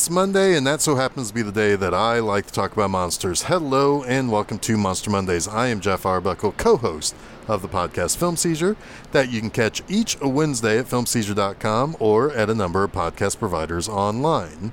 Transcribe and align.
It's 0.00 0.08
Monday, 0.08 0.56
and 0.56 0.66
that 0.66 0.80
so 0.80 0.94
happens 0.94 1.28
to 1.28 1.34
be 1.34 1.42
the 1.42 1.52
day 1.52 1.76
that 1.76 1.92
I 1.92 2.20
like 2.20 2.46
to 2.46 2.52
talk 2.54 2.72
about 2.72 2.88
monsters. 2.88 3.42
Hello, 3.42 4.02
and 4.04 4.32
welcome 4.32 4.58
to 4.60 4.78
Monster 4.78 5.10
Mondays. 5.10 5.46
I 5.46 5.66
am 5.66 5.80
Jeff 5.80 6.06
Arbuckle, 6.06 6.52
co 6.52 6.78
host 6.78 7.14
of 7.46 7.60
the 7.60 7.68
podcast 7.68 8.16
Film 8.16 8.36
Seizure, 8.36 8.78
that 9.12 9.30
you 9.30 9.40
can 9.40 9.50
catch 9.50 9.82
each 9.90 10.18
Wednesday 10.22 10.78
at 10.78 10.86
filmseizure.com 10.86 11.98
or 12.00 12.32
at 12.32 12.48
a 12.48 12.54
number 12.54 12.82
of 12.82 12.92
podcast 12.92 13.38
providers 13.38 13.90
online. 13.90 14.72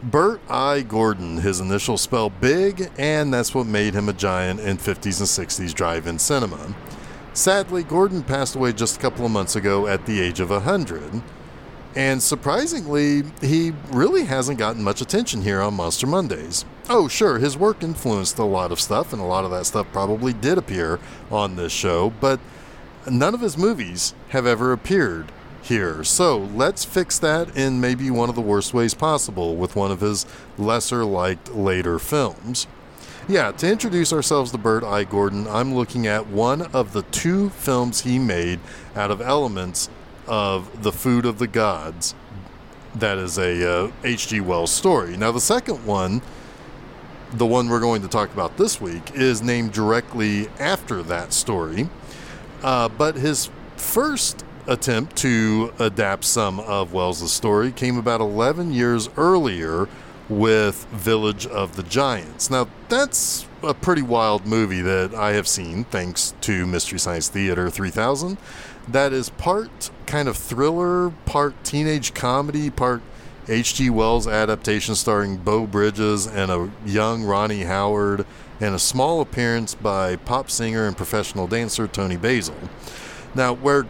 Bert 0.00 0.40
I. 0.48 0.82
Gordon, 0.82 1.38
his 1.38 1.58
initials 1.58 2.02
spell 2.02 2.30
big, 2.30 2.92
and 2.96 3.34
that's 3.34 3.52
what 3.52 3.66
made 3.66 3.94
him 3.94 4.08
a 4.08 4.12
giant 4.12 4.60
in 4.60 4.76
50s 4.76 5.18
and 5.18 5.48
60s 5.48 5.74
drive 5.74 6.06
in 6.06 6.20
cinema. 6.20 6.72
Sadly, 7.32 7.82
Gordon 7.82 8.22
passed 8.22 8.54
away 8.54 8.72
just 8.72 8.96
a 8.96 9.00
couple 9.00 9.26
of 9.26 9.32
months 9.32 9.56
ago 9.56 9.88
at 9.88 10.06
the 10.06 10.20
age 10.20 10.38
of 10.38 10.50
100. 10.50 11.20
And 11.96 12.22
surprisingly, 12.22 13.22
he 13.40 13.72
really 13.88 14.26
hasn't 14.26 14.58
gotten 14.58 14.84
much 14.84 15.00
attention 15.00 15.40
here 15.40 15.62
on 15.62 15.74
Monster 15.74 16.06
Mondays. 16.06 16.66
Oh, 16.90 17.08
sure, 17.08 17.38
his 17.38 17.56
work 17.56 17.82
influenced 17.82 18.38
a 18.38 18.44
lot 18.44 18.70
of 18.70 18.78
stuff, 18.78 19.14
and 19.14 19.22
a 19.22 19.24
lot 19.24 19.46
of 19.46 19.50
that 19.50 19.64
stuff 19.64 19.86
probably 19.92 20.34
did 20.34 20.58
appear 20.58 21.00
on 21.30 21.56
this 21.56 21.72
show, 21.72 22.10
but 22.20 22.38
none 23.10 23.32
of 23.32 23.40
his 23.40 23.56
movies 23.56 24.14
have 24.28 24.46
ever 24.46 24.72
appeared 24.72 25.32
here. 25.62 26.04
So 26.04 26.36
let's 26.36 26.84
fix 26.84 27.18
that 27.20 27.56
in 27.56 27.80
maybe 27.80 28.10
one 28.10 28.28
of 28.28 28.34
the 28.34 28.42
worst 28.42 28.74
ways 28.74 28.92
possible 28.92 29.56
with 29.56 29.74
one 29.74 29.90
of 29.90 30.00
his 30.00 30.26
lesser 30.58 31.02
liked 31.02 31.54
later 31.54 31.98
films. 31.98 32.66
Yeah, 33.26 33.52
to 33.52 33.68
introduce 33.68 34.12
ourselves 34.12 34.52
to 34.52 34.58
Bert 34.58 34.84
I. 34.84 35.02
Gordon, 35.04 35.48
I'm 35.48 35.74
looking 35.74 36.06
at 36.06 36.28
one 36.28 36.62
of 36.74 36.92
the 36.92 37.02
two 37.02 37.48
films 37.50 38.02
he 38.02 38.18
made 38.18 38.60
out 38.94 39.10
of 39.10 39.20
elements 39.20 39.88
of 40.26 40.82
The 40.82 40.92
Food 40.92 41.26
of 41.26 41.38
the 41.38 41.46
Gods. 41.46 42.14
That 42.94 43.18
is 43.18 43.38
a 43.38 43.92
H.G. 44.04 44.40
Uh, 44.40 44.44
Wells 44.44 44.70
story. 44.70 45.16
Now, 45.16 45.32
the 45.32 45.40
second 45.40 45.84
one, 45.84 46.22
the 47.32 47.46
one 47.46 47.68
we're 47.68 47.80
going 47.80 48.02
to 48.02 48.08
talk 48.08 48.32
about 48.32 48.56
this 48.56 48.80
week, 48.80 49.14
is 49.14 49.42
named 49.42 49.72
directly 49.72 50.48
after 50.58 51.02
that 51.02 51.32
story. 51.32 51.88
Uh, 52.62 52.88
but 52.88 53.16
his 53.16 53.50
first 53.76 54.44
attempt 54.66 55.16
to 55.16 55.72
adapt 55.78 56.24
some 56.24 56.58
of 56.60 56.92
Wells' 56.92 57.30
story 57.30 57.70
came 57.70 57.98
about 57.98 58.20
11 58.20 58.72
years 58.72 59.08
earlier 59.16 59.88
with 60.28 60.86
Village 60.86 61.46
of 61.46 61.76
the 61.76 61.82
Giants. 61.84 62.50
Now, 62.50 62.68
that's 62.88 63.46
a 63.62 63.74
pretty 63.74 64.02
wild 64.02 64.46
movie 64.46 64.80
that 64.82 65.14
I 65.14 65.32
have 65.32 65.46
seen 65.46 65.84
thanks 65.84 66.34
to 66.42 66.66
Mystery 66.66 66.98
Science 66.98 67.28
Theater 67.28 67.70
3000 67.70 68.36
that 68.88 69.12
is 69.12 69.30
part 69.30 69.90
kind 70.06 70.28
of 70.28 70.36
thriller, 70.36 71.10
part 71.24 71.62
teenage 71.64 72.14
comedy, 72.14 72.70
part 72.70 73.02
H.G. 73.48 73.90
Wells 73.90 74.26
adaptation 74.26 74.94
starring 74.96 75.36
Beau 75.36 75.66
Bridges 75.66 76.26
and 76.26 76.50
a 76.50 76.70
young 76.84 77.22
Ronny 77.22 77.62
Howard, 77.62 78.26
and 78.60 78.74
a 78.74 78.78
small 78.78 79.20
appearance 79.20 79.74
by 79.74 80.16
pop 80.16 80.50
singer 80.50 80.86
and 80.86 80.96
professional 80.96 81.46
dancer 81.46 81.86
Toni 81.86 82.16
Basil. 82.16 82.56
Now, 83.34 83.52
where 83.52 83.86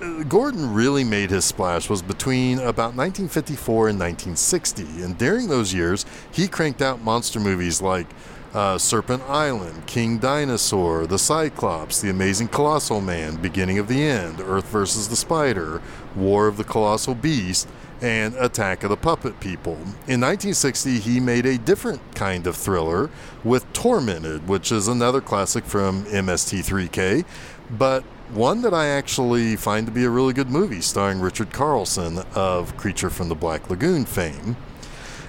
uh, 0.00 0.22
Gordon 0.22 0.72
really 0.72 1.04
made 1.04 1.30
his 1.30 1.44
splash 1.44 1.90
was 1.90 2.00
between 2.02 2.58
about 2.58 2.94
1954 2.94 3.88
and 3.88 3.98
1960, 3.98 4.82
and 5.02 5.18
during 5.18 5.48
those 5.48 5.74
years, 5.74 6.06
he 6.30 6.48
cranked 6.48 6.80
out 6.80 7.02
monster 7.02 7.40
movies 7.40 7.82
like 7.82 8.06
uh, 8.54 8.78
Serpent 8.78 9.22
Island, 9.24 9.86
King 9.86 10.18
Dinosaur, 10.18 11.06
The 11.06 11.18
Cyclops, 11.18 12.00
The 12.00 12.10
Amazing 12.10 12.48
Colossal 12.48 13.00
Man, 13.00 13.36
Beginning 13.36 13.78
of 13.78 13.88
the 13.88 14.02
End, 14.02 14.40
Earth 14.40 14.66
vs. 14.68 15.08
the 15.08 15.16
Spider, 15.16 15.82
War 16.14 16.46
of 16.46 16.56
the 16.56 16.64
Colossal 16.64 17.14
Beast, 17.14 17.68
and 18.00 18.34
Attack 18.34 18.82
of 18.82 18.90
the 18.90 18.96
Puppet 18.96 19.40
People. 19.40 19.74
In 20.06 20.20
1960, 20.20 20.98
he 20.98 21.20
made 21.20 21.46
a 21.46 21.58
different 21.58 22.00
kind 22.14 22.46
of 22.46 22.56
thriller 22.56 23.10
with 23.42 23.70
Tormented, 23.72 24.48
which 24.48 24.70
is 24.70 24.88
another 24.88 25.20
classic 25.20 25.64
from 25.64 26.04
MST3K, 26.04 27.24
but 27.70 28.04
one 28.30 28.62
that 28.62 28.74
I 28.74 28.86
actually 28.88 29.56
find 29.56 29.86
to 29.86 29.92
be 29.92 30.04
a 30.04 30.10
really 30.10 30.32
good 30.32 30.50
movie, 30.50 30.80
starring 30.80 31.20
Richard 31.20 31.52
Carlson 31.52 32.18
of 32.34 32.76
Creature 32.76 33.10
from 33.10 33.28
the 33.28 33.34
Black 33.34 33.70
Lagoon 33.70 34.04
fame. 34.04 34.56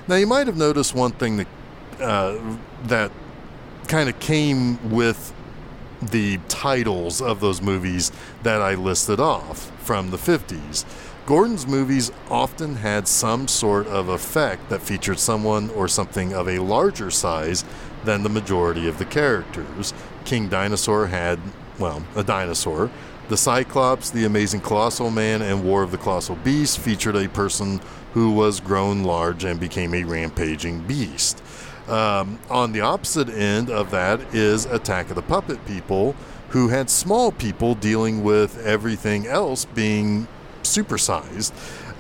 Now, 0.08 0.16
you 0.16 0.28
might 0.28 0.48
have 0.48 0.58
noticed 0.58 0.96
one 0.96 1.12
thing 1.12 1.38
that 1.38 1.48
uh, 2.00 2.58
that 2.86 3.12
kind 3.88 4.10
of 4.10 4.20
came 4.20 4.92
with 4.92 5.34
the 6.02 6.38
titles 6.48 7.22
of 7.22 7.40
those 7.40 7.62
movies 7.62 8.12
that 8.44 8.62
I 8.62 8.76
listed 8.76 9.20
off 9.20 9.72
from 9.84 10.12
the 10.12 10.18
50s. 10.18 10.86
Gordon's 11.26 11.68
movies 11.68 12.12
often 12.30 12.76
had 12.76 13.08
some 13.08 13.48
sort 13.48 13.88
of 13.88 14.08
effect 14.08 14.70
that 14.70 14.82
featured 14.82 15.20
someone 15.20 15.70
or 15.72 15.88
something 15.88 16.34
of 16.34 16.48
a 16.48 16.60
larger 16.60 17.12
size 17.12 17.66
than 18.06 18.24
the 18.24 18.30
majority 18.30 18.88
of 18.88 18.98
the 18.98 19.06
characters. 19.06 19.94
King 20.24 20.48
Dinosaur 20.48 21.08
had, 21.08 21.40
well, 21.80 22.04
a 22.16 22.24
dinosaur. 22.24 22.90
The 23.28 23.36
Cyclops, 23.36 24.10
The 24.10 24.24
Amazing 24.24 24.62
Colossal 24.62 25.12
Man, 25.12 25.42
and 25.42 25.66
War 25.66 25.84
of 25.84 25.92
the 25.92 25.98
Colossal 25.98 26.38
Beast 26.38 26.80
featured 26.80 27.18
a 27.18 27.28
person 27.28 27.82
who 28.18 28.32
was 28.32 28.60
grown 28.60 29.04
large 29.04 29.44
and 29.44 29.60
became 29.60 29.94
a 29.94 30.04
rampaging 30.04 30.80
beast. 30.88 31.40
Um, 31.88 32.40
on 32.50 32.72
the 32.72 32.82
opposite 32.82 33.30
end 33.30 33.70
of 33.70 33.92
that 33.92 34.34
is 34.34 34.66
Attack 34.66 35.12
of 35.12 35.16
the 35.16 35.22
Puppet 35.22 35.64
People, 35.68 36.16
who 36.50 36.70
had 36.70 36.90
small 36.90 37.32
people 37.32 37.76
dealing 37.76 38.24
with 38.24 38.58
everything 38.66 39.28
else 39.28 39.66
being 39.66 40.28
supersized. 40.64 41.52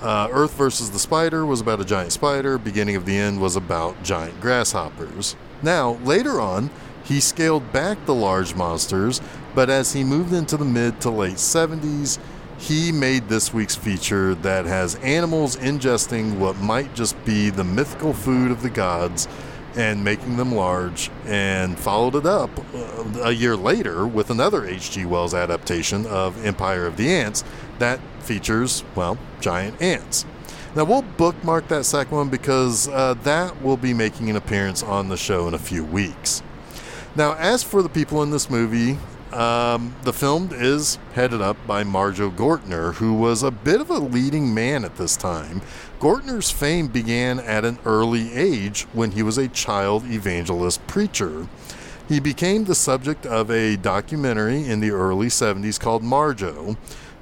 Uh, 0.01 0.27
Earth 0.31 0.55
versus 0.55 0.89
the 0.89 0.97
Spider 0.97 1.45
was 1.45 1.61
about 1.61 1.81
a 1.81 1.85
giant 1.85 2.11
spider. 2.11 2.57
Beginning 2.57 2.95
of 2.95 3.05
the 3.05 3.15
End 3.15 3.39
was 3.39 3.55
about 3.55 4.01
giant 4.01 4.41
grasshoppers. 4.41 5.35
Now, 5.61 5.99
later 6.03 6.41
on, 6.41 6.71
he 7.03 7.19
scaled 7.19 7.71
back 7.71 8.03
the 8.07 8.15
large 8.15 8.55
monsters, 8.55 9.21
but 9.53 9.69
as 9.69 9.93
he 9.93 10.03
moved 10.03 10.33
into 10.33 10.57
the 10.57 10.65
mid 10.65 10.99
to 11.01 11.11
late 11.11 11.35
70s, 11.35 12.17
he 12.57 12.91
made 12.91 13.29
this 13.29 13.53
week's 13.53 13.75
feature 13.75 14.35
that 14.35 14.65
has 14.65 14.95
animals 14.95 15.55
ingesting 15.57 16.37
what 16.37 16.57
might 16.57 16.93
just 16.95 17.23
be 17.25 17.49
the 17.49 17.63
mythical 17.63 18.13
food 18.13 18.51
of 18.51 18.61
the 18.61 18.69
gods 18.69 19.27
and 19.75 20.03
making 20.03 20.37
them 20.37 20.55
large, 20.55 21.11
and 21.25 21.77
followed 21.77 22.15
it 22.15 22.25
up 22.25 22.49
uh, 22.73 23.03
a 23.21 23.31
year 23.31 23.55
later 23.55 24.07
with 24.07 24.31
another 24.31 24.65
H.G. 24.65 25.05
Wells 25.05 25.35
adaptation 25.35 26.07
of 26.07 26.43
Empire 26.43 26.87
of 26.87 26.97
the 26.97 27.07
Ants 27.09 27.43
that 27.77 27.99
features, 28.19 28.83
well, 28.95 29.19
giant 29.39 29.79
ants. 29.79 30.25
Now, 30.75 30.83
we'll 30.83 31.03
bookmark 31.03 31.67
that 31.67 31.85
second 31.85 32.15
one 32.15 32.29
because 32.29 32.87
uh, 32.87 33.13
that 33.23 33.61
will 33.61 33.77
be 33.77 33.93
making 33.93 34.29
an 34.29 34.35
appearance 34.35 34.81
on 34.81 35.09
the 35.09 35.17
show 35.17 35.47
in 35.47 35.53
a 35.53 35.59
few 35.59 35.83
weeks. 35.83 36.41
Now, 37.15 37.35
as 37.35 37.63
for 37.63 37.81
the 37.81 37.89
people 37.89 38.21
in 38.23 38.31
this 38.31 38.49
movie, 38.49 38.97
um, 39.33 39.95
the 40.03 40.13
film 40.13 40.49
is 40.51 40.97
headed 41.13 41.41
up 41.41 41.57
by 41.67 41.83
Marjoe 41.83 42.31
Gortner, 42.31 42.95
who 42.95 43.13
was 43.13 43.43
a 43.43 43.51
bit 43.51 43.81
of 43.81 43.89
a 43.89 43.99
leading 43.99 44.53
man 44.53 44.85
at 44.85 44.97
this 44.97 45.15
time. 45.15 45.61
Gortner's 45.99 46.51
fame 46.51 46.87
began 46.87 47.39
at 47.39 47.65
an 47.65 47.79
early 47.85 48.33
age 48.33 48.83
when 48.93 49.11
he 49.11 49.23
was 49.23 49.37
a 49.37 49.47
child 49.47 50.05
evangelist 50.05 50.85
preacher. 50.87 51.47
He 52.07 52.19
became 52.19 52.63
the 52.63 52.75
subject 52.75 53.25
of 53.25 53.51
a 53.51 53.75
documentary 53.75 54.65
in 54.65 54.79
the 54.79 54.91
early 54.91 55.27
70s 55.27 55.79
called 55.79 56.03
Marjoe. 56.03 56.77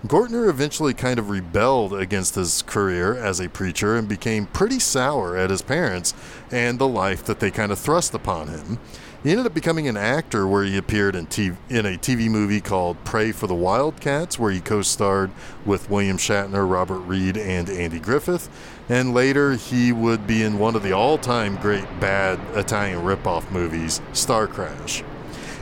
Gortner 0.06 0.48
eventually 0.48 0.94
kind 0.94 1.18
of 1.18 1.32
rebelled 1.32 1.94
against 1.94 2.36
his 2.36 2.62
career 2.62 3.16
as 3.16 3.40
a 3.40 3.50
preacher 3.50 3.96
and 3.96 4.08
became 4.08 4.46
pretty 4.46 4.78
sour 4.78 5.36
at 5.36 5.50
his 5.50 5.64
parents 5.64 6.14
and 6.52 6.78
the 6.78 6.88
life 6.88 7.24
that 7.26 7.40
they 7.40 7.50
kind 7.50 7.72
of 7.72 7.80
thrust 7.80 8.14
upon 8.14 8.50
him. 8.50 8.78
He 9.26 9.32
ended 9.32 9.48
up 9.48 9.56
becoming 9.56 9.88
an 9.88 9.98
actor 9.98 10.46
where 10.46 10.64
he 10.64 10.78
appeared 10.78 11.16
in, 11.16 11.26
TV, 11.26 11.58
in 11.68 11.88
a 11.88 11.98
TV 11.98 12.30
movie 12.30 12.62
called 12.62 13.04
Pray 13.06 13.32
for 13.32 13.48
the 13.48 13.56
Wildcats, 13.56 14.38
where 14.38 14.52
he 14.52 14.62
co 14.62 14.84
starred 14.84 15.32
with 15.66 15.90
William 15.90 16.18
Shatner, 16.18 16.70
Robert 16.70 17.00
Reed, 17.00 17.36
and 17.36 17.68
Andy 17.68 18.00
Griffith. 18.00 18.48
And 18.88 19.16
later, 19.16 19.54
he 19.54 19.92
would 19.92 20.28
be 20.28 20.44
in 20.44 20.60
one 20.60 20.76
of 20.76 20.84
the 20.84 20.92
all 20.92 21.18
time 21.18 21.56
great 21.56 21.88
bad 22.00 22.40
Italian 22.56 23.02
ripoff 23.02 23.50
movies, 23.50 24.00
Star 24.14 24.46
Crash. 24.46 25.04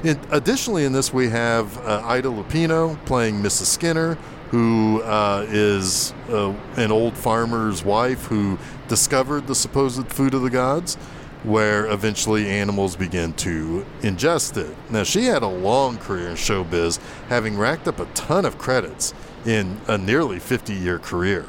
Additionally, 0.04 0.84
in 0.84 0.92
this, 0.92 1.14
we 1.14 1.30
have 1.30 1.78
uh, 1.88 2.02
Ida 2.04 2.28
Lupino 2.28 2.98
playing 3.06 3.36
Mrs. 3.36 3.68
Skinner, 3.68 4.16
who 4.52 5.02
uh, 5.04 5.46
is 5.48 6.14
uh, 6.28 6.54
an 6.76 6.92
old 6.92 7.16
farmer's 7.16 7.82
wife 7.86 8.26
who 8.26 8.60
discovered 8.90 9.48
the 9.48 9.56
supposed 9.56 10.06
food 10.10 10.34
of 10.34 10.42
the 10.42 10.50
gods 10.50 10.98
where 11.44 11.86
eventually 11.88 12.50
animals 12.50 12.96
begin 12.96 13.34
to 13.34 13.86
ingest 14.02 14.58
it. 14.58 14.76
Now, 14.90 15.04
she 15.04 15.26
had 15.26 15.44
a 15.44 15.48
long 15.48 15.98
career 15.98 16.30
in 16.30 16.36
showbiz, 16.36 17.00
having 17.28 17.58
racked 17.58 17.88
up 17.88 18.00
a 18.00 18.06
ton 18.14 18.46
of 18.46 18.58
credits 18.58 19.14
in 19.46 19.82
a 19.88 19.98
nearly 19.98 20.40
50 20.40 20.74
year 20.74 21.00
career. 21.00 21.46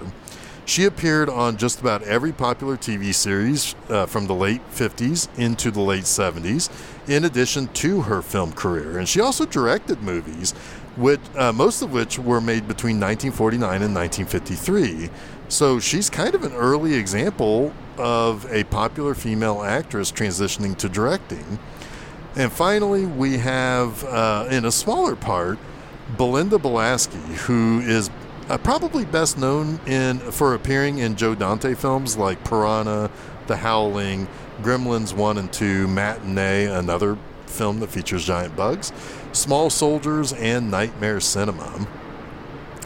She 0.67 0.87
appeared 0.87 1.29
on 1.29 1.59
just 1.59 1.81
about 1.81 2.03
every 2.03 2.33
popular 2.33 2.77
TV 2.77 3.15
series 3.15 3.75
uh, 3.91 4.07
from 4.07 4.27
the 4.27 4.35
late 4.35 4.63
50s 4.71 5.29
into 5.39 5.71
the 5.71 5.83
late 5.83 6.05
70s, 6.05 6.71
in 7.07 7.27
addition 7.27 7.69
to 7.69 8.03
her 8.03 8.23
film 8.23 8.53
career. 8.53 8.99
And 8.99 9.07
she 9.07 9.21
also 9.21 9.45
directed 9.45 10.03
movies, 10.03 10.53
which, 10.97 11.21
uh, 11.37 11.53
most 11.53 11.83
of 11.83 11.93
which 11.93 12.19
were 12.19 12.41
made 12.41 12.67
between 12.67 12.99
1949 12.99 13.83
and 13.83 13.95
1953. 13.95 15.11
So 15.55 15.79
she's 15.79 16.11
kind 16.11 16.35
of 16.35 16.43
an 16.43 16.53
early 16.53 16.95
example 16.95 17.73
of 17.97 18.45
a 18.53 18.65
popular 18.65 19.15
female 19.15 19.63
actress 19.63 20.11
transitioning 20.11 20.77
to 20.79 20.89
directing. 20.89 21.61
And 22.35 22.53
finally, 22.53 23.07
we 23.07 23.39
have, 23.39 24.03
uh, 24.03 24.49
in 24.51 24.65
a 24.65 24.73
smaller 24.73 25.15
part, 25.15 25.61
Belinda 26.17 26.59
Balaski, 26.59 27.23
who 27.47 27.79
is 27.83 28.11
uh, 28.49 28.59
probably 28.59 29.05
best 29.05 29.39
known 29.39 29.79
in 29.87 30.19
for 30.19 30.55
appearing 30.55 30.99
in 30.99 31.15
Joe 31.15 31.37
Dante 31.37 31.75
films 31.75 32.17
like 32.17 32.43
Piranha, 32.43 33.09
The 33.47 33.59
Howling, 33.59 34.27
Gremlins 34.61 35.15
1 35.15 35.39
and 35.39 35.53
2, 35.53 35.87
Matinee, 35.87 36.65
another 36.65 37.17
film 37.47 37.79
that 37.79 37.91
features 37.91 38.25
giant 38.27 38.57
bugs, 38.57 38.93
Small 39.31 39.71
Soldiers, 39.71 40.33
and 40.33 40.69
Nightmare 40.69 41.21
Cinema. 41.21 41.87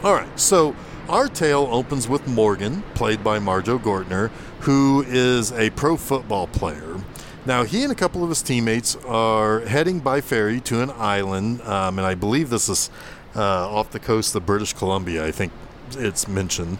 All 0.03 0.13
right, 0.13 0.39
so 0.39 0.75
our 1.09 1.27
tale 1.27 1.67
opens 1.71 2.07
with 2.07 2.27
Morgan, 2.27 2.83
played 2.93 3.23
by 3.23 3.39
Marjoe 3.39 3.79
Gortner, 3.79 4.29
who 4.61 5.03
is 5.07 5.51
a 5.51 5.71
pro 5.71 5.97
football 5.97 6.45
player. 6.47 6.97
Now, 7.45 7.63
he 7.63 7.81
and 7.83 7.91
a 7.91 7.95
couple 7.95 8.23
of 8.23 8.29
his 8.29 8.43
teammates 8.43 8.95
are 9.07 9.61
heading 9.61 9.99
by 10.01 10.21
ferry 10.21 10.61
to 10.61 10.83
an 10.83 10.91
island, 10.91 11.61
um, 11.61 11.97
and 11.97 12.05
I 12.05 12.13
believe 12.13 12.51
this 12.51 12.69
is 12.69 12.91
uh, 13.35 13.41
off 13.41 13.89
the 13.89 13.99
coast 13.99 14.35
of 14.35 14.45
British 14.45 14.73
Columbia, 14.73 15.25
I 15.25 15.31
think 15.31 15.51
it's 15.93 16.27
mentioned. 16.27 16.77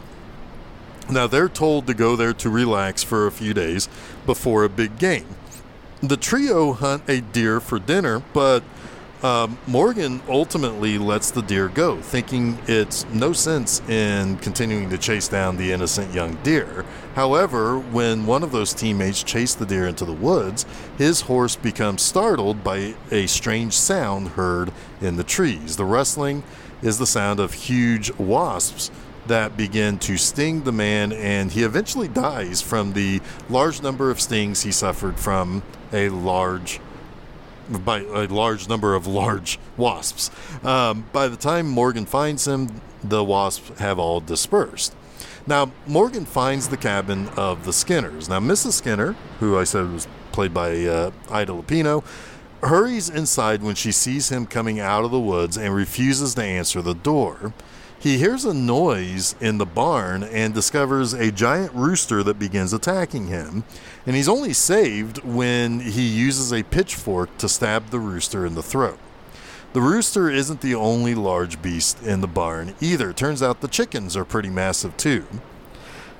Now, 1.10 1.26
they're 1.26 1.50
told 1.50 1.88
to 1.88 1.96
go 1.96 2.16
there 2.16 2.34
to 2.34 2.50
relax 2.52 3.02
for 3.02 3.26
a 3.26 3.32
few 3.32 3.56
days 3.56 3.90
before 4.28 4.64
a 4.64 4.70
big 4.70 5.00
game. 5.00 5.26
The 6.02 6.18
trio 6.18 6.74
hunt 6.74 7.04
a 7.10 7.22
deer 7.22 7.60
for 7.60 7.80
dinner, 7.80 8.22
but 8.34 8.64
um, 9.22 9.58
Morgan 9.68 10.22
ultimately 10.30 10.98
lets 10.98 11.32
the 11.32 11.42
deer 11.42 11.68
go, 11.68 12.00
thinking 12.02 12.58
it's 12.68 13.06
no 13.10 13.34
sense 13.34 13.82
in 13.90 14.38
continuing 14.38 14.90
to 14.90 14.98
chase 14.98 15.28
down 15.28 15.58
the 15.58 15.72
innocent 15.72 16.14
young 16.14 16.36
deer. 16.44 16.86
However, 17.16 17.78
when 17.78 18.26
one 18.26 18.44
of 18.44 18.52
those 18.52 18.74
teammates 18.74 19.22
chased 19.22 19.60
the 19.60 19.66
deer 19.66 19.88
into 19.88 20.06
the 20.06 20.14
woods, 20.14 20.66
his 20.98 21.22
horse 21.22 21.56
becomes 21.56 22.02
startled 22.02 22.64
by 22.64 22.96
a 23.12 23.28
strange 23.28 23.74
sound 23.74 24.30
heard 24.30 24.72
in 25.02 25.18
the 25.18 25.24
trees. 25.24 25.76
The 25.76 25.86
rustling 25.86 26.44
is 26.82 26.98
the 26.98 27.08
sound 27.08 27.42
of 27.42 27.54
huge 27.54 28.12
wasps 28.18 28.90
that 29.28 29.58
begin 29.58 30.00
to 30.00 30.18
sting 30.18 30.64
the 30.64 30.72
man, 30.72 31.12
and 31.12 31.52
he 31.52 31.64
eventually 31.64 32.08
dies 32.08 32.62
from 32.62 32.94
the 32.94 33.22
large 33.50 33.82
number 33.82 34.10
of 34.10 34.22
stings 34.22 34.64
he 34.64 34.72
suffered 34.72 35.20
from 35.20 35.62
a 35.92 36.10
large 36.10 36.80
by 37.70 38.00
a 38.00 38.28
large 38.28 38.68
number 38.68 38.96
of 38.96 39.08
large 39.08 39.60
wasps. 39.78 40.32
Um, 40.64 41.06
by 41.14 41.28
the 41.28 41.38
time 41.38 41.68
Morgan 41.68 42.06
finds 42.06 42.48
him, 42.48 42.82
the 43.04 43.24
wasps 43.24 43.80
have 43.80 44.00
all 44.00 44.20
dispersed. 44.20 44.96
Now, 45.48 45.72
Morgan 45.88 46.26
finds 46.26 46.70
the 46.70 46.78
cabin 46.78 47.30
of 47.30 47.66
the 47.66 47.74
Skinners. 47.74 48.30
Now, 48.30 48.40
Mrs. 48.40 48.74
Skinner, 48.74 49.14
who 49.40 49.58
I 49.58 49.64
said 49.64 49.92
was 49.92 50.08
played 50.32 50.54
by 50.54 50.86
uh, 50.86 51.12
Ida 51.30 51.54
Lupino, 51.54 52.04
hurries 52.62 53.10
inside 53.10 53.64
when 53.64 53.76
she 53.76 53.92
sees 53.92 54.30
him 54.30 54.46
coming 54.46 54.80
out 54.80 55.06
of 55.06 55.12
the 55.12 55.20
woods 55.20 55.58
and 55.58 55.74
refuses 55.74 56.36
to 56.36 56.44
answer 56.44 56.82
the 56.82 56.94
door. 56.94 57.54
He 58.00 58.18
hears 58.18 58.46
a 58.46 58.54
noise 58.54 59.36
in 59.42 59.58
the 59.58 59.66
barn 59.66 60.24
and 60.24 60.54
discovers 60.54 61.12
a 61.12 61.34
giant 61.34 61.74
rooster 61.74 62.24
that 62.24 62.40
begins 62.40 62.72
attacking 62.72 63.28
him. 63.28 63.66
And 64.06 64.16
he's 64.16 64.30
only 64.30 64.54
saved 64.54 65.22
when 65.26 65.82
he 65.82 66.04
uses 66.04 66.54
a 66.54 66.64
pitchfork 66.64 67.38
to 67.40 67.50
stab 67.50 67.90
the 67.90 68.00
rooster 68.00 68.46
in 68.46 68.56
the 68.56 68.64
throat. 68.64 68.98
The 69.74 69.82
rooster 69.82 70.30
isn't 70.30 70.62
the 70.62 70.76
only 70.76 71.14
large 71.14 71.62
beast 71.62 72.02
in 72.02 72.22
the 72.22 72.28
barn 72.28 72.74
either. 72.80 73.12
Turns 73.12 73.44
out 73.44 73.60
the 73.60 73.68
chickens 73.68 74.16
are 74.16 74.26
pretty 74.26 74.50
massive 74.50 74.96
too. 74.96 75.26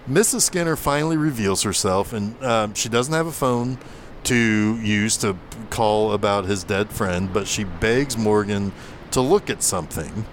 Mrs. 0.08 0.42
Skinner 0.42 0.76
finally 0.76 1.18
reveals 1.18 1.64
herself, 1.64 2.12
and 2.12 2.36
uh, 2.44 2.68
she 2.74 2.90
doesn't 2.90 3.14
have 3.14 3.28
a 3.28 3.32
phone 3.32 3.78
to 4.26 4.78
use 4.82 5.16
to 5.18 5.38
call 5.70 6.12
about 6.12 6.46
his 6.46 6.64
dead 6.66 6.90
friend, 6.90 7.32
but 7.32 7.48
she 7.48 7.64
begs 7.64 8.18
Morgan 8.18 8.74
to 9.12 9.22
look 9.22 9.50
at 9.50 9.64
something. 9.64 10.26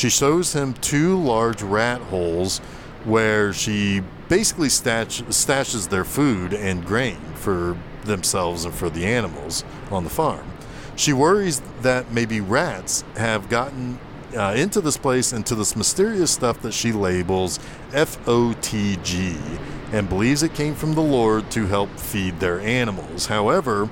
She 0.00 0.08
shows 0.08 0.54
him 0.54 0.72
two 0.72 1.18
large 1.18 1.60
rat 1.60 2.00
holes 2.00 2.60
where 3.04 3.52
she 3.52 4.00
basically 4.30 4.70
stash, 4.70 5.20
stashes 5.24 5.90
their 5.90 6.06
food 6.06 6.54
and 6.54 6.86
grain 6.86 7.18
for 7.34 7.76
themselves 8.04 8.64
and 8.64 8.72
for 8.72 8.88
the 8.88 9.04
animals 9.04 9.62
on 9.90 10.04
the 10.04 10.08
farm. 10.08 10.52
She 10.96 11.12
worries 11.12 11.60
that 11.82 12.12
maybe 12.12 12.40
rats 12.40 13.04
have 13.16 13.50
gotten 13.50 13.98
uh, 14.34 14.54
into 14.56 14.80
this 14.80 14.96
place, 14.96 15.34
into 15.34 15.54
this 15.54 15.76
mysterious 15.76 16.30
stuff 16.30 16.62
that 16.62 16.72
she 16.72 16.92
labels 16.92 17.58
FOTG, 17.90 19.36
and 19.92 20.08
believes 20.08 20.42
it 20.42 20.54
came 20.54 20.74
from 20.74 20.94
the 20.94 21.02
Lord 21.02 21.50
to 21.50 21.66
help 21.66 21.90
feed 21.98 22.40
their 22.40 22.58
animals. 22.60 23.26
However, 23.26 23.90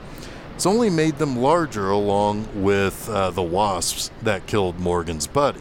it's 0.54 0.64
only 0.64 0.88
made 0.88 1.18
them 1.18 1.36
larger 1.36 1.90
along 1.90 2.48
with 2.54 3.10
uh, 3.10 3.28
the 3.30 3.42
wasps 3.42 4.10
that 4.22 4.46
killed 4.46 4.80
Morgan's 4.80 5.26
buddy. 5.26 5.60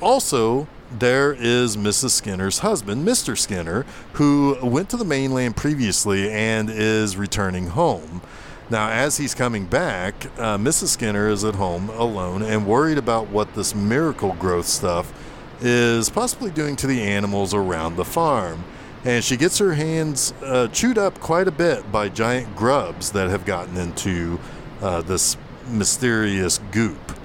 Also, 0.00 0.68
there 0.96 1.32
is 1.32 1.76
Mrs. 1.76 2.10
Skinner's 2.10 2.60
husband, 2.60 3.06
Mr. 3.06 3.36
Skinner, 3.36 3.84
who 4.14 4.56
went 4.62 4.88
to 4.90 4.96
the 4.96 5.04
mainland 5.04 5.56
previously 5.56 6.30
and 6.30 6.70
is 6.70 7.16
returning 7.16 7.68
home. 7.68 8.22
Now, 8.70 8.90
as 8.90 9.16
he's 9.16 9.34
coming 9.34 9.64
back, 9.64 10.26
uh, 10.38 10.58
Mrs. 10.58 10.88
Skinner 10.88 11.28
is 11.28 11.44
at 11.44 11.54
home 11.54 11.88
alone 11.90 12.42
and 12.42 12.66
worried 12.66 12.98
about 12.98 13.28
what 13.28 13.54
this 13.54 13.74
miracle 13.74 14.34
growth 14.34 14.66
stuff 14.66 15.12
is 15.60 16.10
possibly 16.10 16.50
doing 16.50 16.76
to 16.76 16.86
the 16.86 17.02
animals 17.02 17.52
around 17.52 17.96
the 17.96 18.04
farm. 18.04 18.64
And 19.04 19.24
she 19.24 19.36
gets 19.36 19.58
her 19.58 19.74
hands 19.74 20.32
uh, 20.42 20.68
chewed 20.68 20.98
up 20.98 21.18
quite 21.18 21.48
a 21.48 21.52
bit 21.52 21.90
by 21.90 22.08
giant 22.08 22.54
grubs 22.56 23.12
that 23.12 23.30
have 23.30 23.44
gotten 23.44 23.76
into 23.76 24.38
uh, 24.80 25.02
this 25.02 25.36
mysterious 25.66 26.58
goop. 26.70 27.17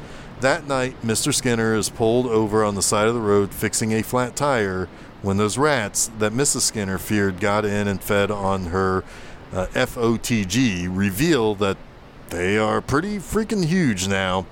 That 0.44 0.68
night, 0.68 1.02
Mr. 1.02 1.34
Skinner 1.34 1.74
is 1.74 1.88
pulled 1.88 2.26
over 2.26 2.66
on 2.66 2.76
the 2.76 2.82
side 2.82 3.08
of 3.08 3.14
the 3.14 3.22
road 3.22 3.54
fixing 3.54 3.94
a 3.94 4.02
flat 4.02 4.36
tire 4.36 4.90
when 5.22 5.38
those 5.38 5.58
rats 5.58 6.12
that 6.20 6.34
Mrs. 6.34 6.64
Skinner 6.64 6.98
feared 6.98 7.40
got 7.40 7.64
in 7.64 7.88
and 7.88 8.04
fed 8.04 8.30
on 8.30 8.66
her 8.66 9.06
uh, 9.54 9.68
FOTG 9.68 10.90
reveal 10.92 11.56
that 11.56 11.78
they 12.28 12.58
are 12.58 12.82
pretty 12.82 13.20
freaking 13.20 13.64
huge 13.64 14.10
now 14.10 14.46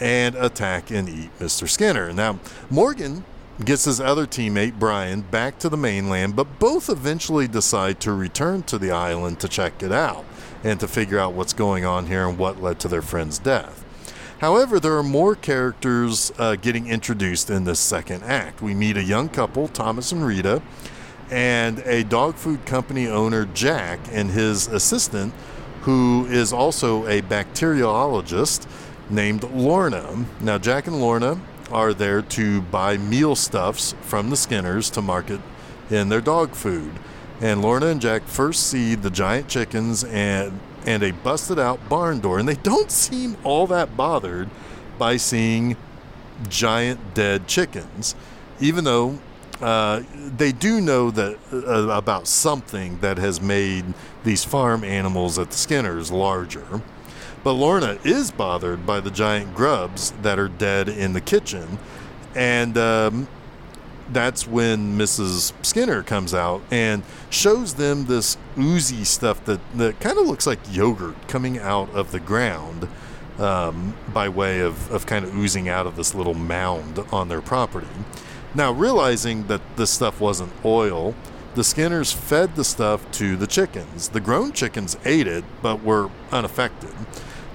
and 0.00 0.34
attack 0.36 0.90
and 0.90 1.06
eat 1.06 1.38
Mr. 1.38 1.68
Skinner. 1.68 2.14
Now, 2.14 2.38
Morgan 2.70 3.26
gets 3.62 3.84
his 3.84 4.00
other 4.00 4.26
teammate, 4.26 4.78
Brian, 4.78 5.20
back 5.20 5.58
to 5.58 5.68
the 5.68 5.76
mainland, 5.76 6.34
but 6.34 6.58
both 6.58 6.88
eventually 6.88 7.46
decide 7.46 8.00
to 8.00 8.12
return 8.14 8.62
to 8.62 8.78
the 8.78 8.90
island 8.90 9.38
to 9.40 9.48
check 9.48 9.82
it 9.82 9.92
out 9.92 10.24
and 10.64 10.80
to 10.80 10.88
figure 10.88 11.18
out 11.18 11.34
what's 11.34 11.52
going 11.52 11.84
on 11.84 12.06
here 12.06 12.26
and 12.26 12.38
what 12.38 12.62
led 12.62 12.80
to 12.80 12.88
their 12.88 13.02
friend's 13.02 13.38
death. 13.38 13.82
However, 14.38 14.78
there 14.78 14.96
are 14.98 15.02
more 15.02 15.34
characters 15.34 16.30
uh, 16.38 16.56
getting 16.56 16.88
introduced 16.88 17.48
in 17.48 17.64
this 17.64 17.80
second 17.80 18.22
act. 18.22 18.60
We 18.60 18.74
meet 18.74 18.98
a 18.98 19.02
young 19.02 19.30
couple, 19.30 19.68
Thomas 19.68 20.12
and 20.12 20.24
Rita, 20.26 20.60
and 21.30 21.78
a 21.80 22.04
dog 22.04 22.34
food 22.34 22.66
company 22.66 23.08
owner, 23.08 23.46
Jack, 23.46 23.98
and 24.12 24.30
his 24.30 24.68
assistant, 24.68 25.32
who 25.82 26.26
is 26.26 26.52
also 26.52 27.06
a 27.06 27.22
bacteriologist 27.22 28.66
named 29.08 29.42
Lorna. 29.44 30.26
Now, 30.40 30.58
Jack 30.58 30.86
and 30.86 31.00
Lorna 31.00 31.40
are 31.72 31.94
there 31.94 32.20
to 32.20 32.60
buy 32.60 32.98
meal 32.98 33.36
stuffs 33.36 33.94
from 34.02 34.28
the 34.28 34.36
Skinners 34.36 34.90
to 34.90 35.02
market 35.02 35.40
in 35.88 36.10
their 36.10 36.20
dog 36.20 36.50
food. 36.50 36.92
And 37.40 37.62
Lorna 37.62 37.86
and 37.86 38.00
Jack 38.00 38.24
first 38.24 38.66
see 38.66 38.94
the 38.94 39.10
giant 39.10 39.48
chickens 39.48 40.04
and 40.04 40.60
and 40.86 41.02
a 41.02 41.10
busted 41.12 41.58
out 41.58 41.88
barn 41.88 42.20
door, 42.20 42.38
and 42.38 42.48
they 42.48 42.54
don't 42.54 42.90
seem 42.90 43.36
all 43.44 43.66
that 43.66 43.96
bothered 43.96 44.48
by 44.98 45.16
seeing 45.16 45.76
giant 46.48 47.14
dead 47.14 47.46
chickens, 47.46 48.14
even 48.60 48.84
though 48.84 49.18
uh, 49.60 50.02
they 50.36 50.52
do 50.52 50.80
know 50.80 51.10
that 51.10 51.38
uh, 51.52 51.88
about 51.88 52.26
something 52.26 52.98
that 53.00 53.18
has 53.18 53.40
made 53.40 53.84
these 54.22 54.44
farm 54.44 54.84
animals 54.84 55.38
at 55.38 55.50
the 55.50 55.56
Skinners 55.56 56.10
larger. 56.10 56.82
But 57.42 57.52
Lorna 57.52 57.98
is 58.04 58.30
bothered 58.30 58.84
by 58.84 59.00
the 59.00 59.10
giant 59.10 59.54
grubs 59.54 60.10
that 60.22 60.38
are 60.38 60.48
dead 60.48 60.88
in 60.88 61.12
the 61.12 61.20
kitchen, 61.20 61.78
and 62.34 62.76
um, 62.76 63.28
that's 64.10 64.46
when 64.46 64.96
Mrs. 64.96 65.52
Skinner 65.64 66.02
comes 66.02 66.32
out 66.32 66.62
and 66.70 67.02
shows 67.30 67.74
them 67.74 68.06
this 68.06 68.36
oozy 68.58 69.04
stuff 69.04 69.44
that, 69.46 69.60
that 69.74 70.00
kind 70.00 70.18
of 70.18 70.26
looks 70.26 70.46
like 70.46 70.58
yogurt 70.70 71.28
coming 71.28 71.58
out 71.58 71.90
of 71.90 72.12
the 72.12 72.20
ground 72.20 72.88
um, 73.38 73.94
by 74.12 74.28
way 74.28 74.60
of, 74.60 74.90
of 74.90 75.06
kind 75.06 75.24
of 75.24 75.34
oozing 75.36 75.68
out 75.68 75.86
of 75.86 75.96
this 75.96 76.14
little 76.14 76.34
mound 76.34 76.98
on 77.12 77.28
their 77.28 77.42
property. 77.42 77.88
Now, 78.54 78.72
realizing 78.72 79.48
that 79.48 79.60
this 79.76 79.90
stuff 79.90 80.20
wasn't 80.20 80.52
oil, 80.64 81.14
the 81.54 81.64
Skinners 81.64 82.12
fed 82.12 82.54
the 82.56 82.64
stuff 82.64 83.10
to 83.12 83.36
the 83.36 83.46
chickens. 83.46 84.08
The 84.08 84.20
grown 84.20 84.52
chickens 84.52 84.96
ate 85.04 85.26
it, 85.26 85.44
but 85.62 85.82
were 85.82 86.10
unaffected. 86.32 86.92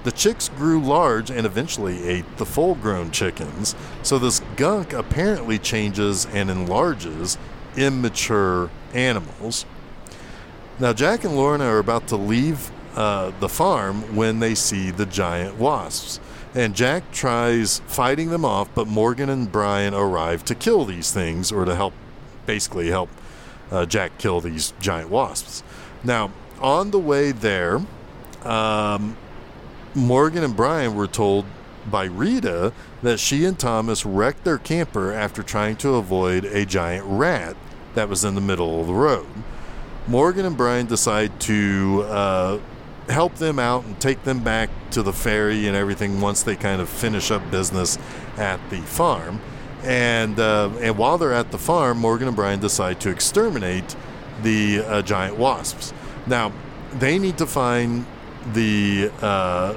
The 0.04 0.12
chicks 0.12 0.48
grew 0.48 0.80
large 0.80 1.30
and 1.30 1.46
eventually 1.46 2.08
ate 2.08 2.36
the 2.36 2.46
full 2.46 2.74
grown 2.74 3.10
chickens, 3.12 3.76
so 4.02 4.18
this 4.18 4.40
gunk 4.56 4.92
apparently 4.92 5.58
changes 5.58 6.26
and 6.26 6.50
enlarges 6.50 7.38
immature 7.76 8.70
animals. 8.94 9.64
Now, 10.80 10.92
Jack 10.92 11.22
and 11.22 11.36
Lorna 11.36 11.66
are 11.66 11.78
about 11.78 12.08
to 12.08 12.16
leave 12.16 12.72
uh, 12.96 13.32
the 13.40 13.48
farm 13.48 14.16
when 14.16 14.40
they 14.40 14.54
see 14.54 14.90
the 14.90 15.06
giant 15.06 15.58
wasps. 15.58 16.18
And 16.54 16.74
Jack 16.74 17.12
tries 17.12 17.80
fighting 17.86 18.30
them 18.30 18.44
off, 18.44 18.68
but 18.74 18.86
Morgan 18.86 19.30
and 19.30 19.50
Brian 19.50 19.94
arrive 19.94 20.44
to 20.46 20.54
kill 20.54 20.84
these 20.84 21.12
things 21.12 21.50
or 21.50 21.64
to 21.64 21.74
help, 21.74 21.94
basically, 22.44 22.88
help 22.88 23.08
uh, 23.70 23.86
Jack 23.86 24.18
kill 24.18 24.40
these 24.40 24.74
giant 24.80 25.08
wasps. 25.08 25.62
Now, 26.04 26.30
on 26.60 26.90
the 26.90 26.98
way 26.98 27.32
there, 27.32 27.80
um, 28.42 29.16
Morgan 29.94 30.42
and 30.42 30.56
Brian 30.56 30.94
were 30.94 31.06
told 31.06 31.44
by 31.90 32.04
Rita 32.04 32.72
that 33.02 33.18
she 33.18 33.44
and 33.44 33.58
Thomas 33.58 34.06
wrecked 34.06 34.44
their 34.44 34.58
camper 34.58 35.12
after 35.12 35.42
trying 35.42 35.76
to 35.76 35.94
avoid 35.96 36.44
a 36.44 36.64
giant 36.64 37.04
rat 37.06 37.56
that 37.94 38.08
was 38.08 38.24
in 38.24 38.34
the 38.34 38.40
middle 38.40 38.80
of 38.80 38.86
the 38.86 38.94
road. 38.94 39.26
Morgan 40.06 40.46
and 40.46 40.56
Brian 40.56 40.86
decide 40.86 41.38
to 41.40 42.04
uh, 42.06 42.58
help 43.08 43.34
them 43.36 43.58
out 43.58 43.84
and 43.84 44.00
take 44.00 44.22
them 44.24 44.42
back 44.42 44.70
to 44.90 45.02
the 45.02 45.12
ferry 45.12 45.66
and 45.66 45.76
everything 45.76 46.20
once 46.20 46.42
they 46.42 46.56
kind 46.56 46.80
of 46.80 46.88
finish 46.88 47.30
up 47.30 47.50
business 47.50 47.98
at 48.36 48.58
the 48.70 48.80
farm. 48.80 49.40
And 49.82 50.38
uh, 50.38 50.70
and 50.80 50.96
while 50.96 51.18
they're 51.18 51.32
at 51.32 51.50
the 51.50 51.58
farm, 51.58 51.98
Morgan 51.98 52.28
and 52.28 52.36
Brian 52.36 52.60
decide 52.60 53.00
to 53.00 53.10
exterminate 53.10 53.96
the 54.42 54.80
uh, 54.80 55.02
giant 55.02 55.36
wasps. 55.36 55.92
Now 56.26 56.52
they 56.94 57.18
need 57.18 57.38
to 57.38 57.46
find 57.46 58.06
the 58.52 59.10
uh, 59.20 59.74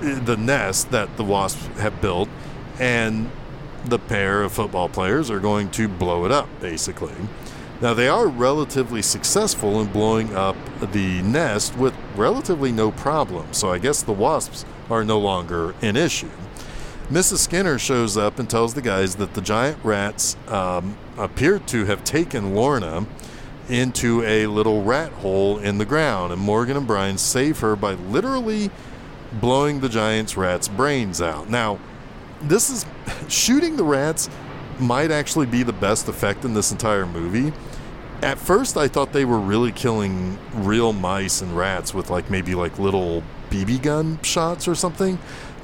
the 0.00 0.36
nest 0.36 0.90
that 0.90 1.16
the 1.16 1.24
wasps 1.24 1.66
have 1.78 2.00
built, 2.00 2.28
and 2.78 3.30
the 3.84 3.98
pair 3.98 4.42
of 4.42 4.52
football 4.52 4.88
players 4.88 5.30
are 5.30 5.40
going 5.40 5.70
to 5.70 5.88
blow 5.88 6.24
it 6.24 6.32
up, 6.32 6.48
basically. 6.60 7.14
Now, 7.80 7.92
they 7.92 8.08
are 8.08 8.28
relatively 8.28 9.02
successful 9.02 9.80
in 9.80 9.88
blowing 9.88 10.34
up 10.34 10.56
the 10.92 11.22
nest 11.22 11.76
with 11.76 11.94
relatively 12.16 12.72
no 12.72 12.90
problem, 12.90 13.52
so 13.52 13.70
I 13.72 13.78
guess 13.78 14.02
the 14.02 14.12
wasps 14.12 14.64
are 14.88 15.04
no 15.04 15.18
longer 15.18 15.74
an 15.82 15.96
issue. 15.96 16.30
Mrs. 17.10 17.38
Skinner 17.38 17.78
shows 17.78 18.16
up 18.16 18.38
and 18.38 18.48
tells 18.48 18.72
the 18.74 18.80
guys 18.80 19.16
that 19.16 19.34
the 19.34 19.42
giant 19.42 19.78
rats 19.84 20.36
um, 20.48 20.96
appeared 21.18 21.66
to 21.68 21.84
have 21.84 22.02
taken 22.04 22.54
Lorna 22.54 23.06
into 23.68 24.22
a 24.22 24.46
little 24.46 24.82
rat 24.82 25.12
hole 25.12 25.58
in 25.58 25.78
the 25.78 25.84
ground, 25.84 26.32
and 26.32 26.40
Morgan 26.40 26.76
and 26.76 26.86
Brian 26.86 27.18
save 27.18 27.60
her 27.60 27.76
by 27.76 27.94
literally 27.94 28.70
blowing 29.40 29.80
the 29.80 29.88
giant's 29.88 30.36
rat's 30.36 30.68
brains 30.68 31.20
out. 31.20 31.48
Now, 31.48 31.78
this 32.42 32.70
is 32.70 32.86
shooting 33.28 33.76
the 33.76 33.84
rats 33.84 34.28
might 34.78 35.10
actually 35.10 35.46
be 35.46 35.62
the 35.62 35.72
best 35.72 36.08
effect 36.08 36.44
in 36.44 36.54
this 36.54 36.72
entire 36.72 37.06
movie. 37.06 37.52
At 38.22 38.38
first, 38.38 38.76
I 38.76 38.88
thought 38.88 39.12
they 39.12 39.24
were 39.24 39.38
really 39.38 39.72
killing 39.72 40.38
real 40.54 40.92
mice 40.92 41.42
and 41.42 41.56
rats 41.56 41.92
with 41.92 42.10
like 42.10 42.30
maybe 42.30 42.54
like 42.54 42.78
little 42.78 43.22
BB 43.50 43.82
gun 43.82 44.18
shots 44.22 44.66
or 44.66 44.74
something. 44.74 45.18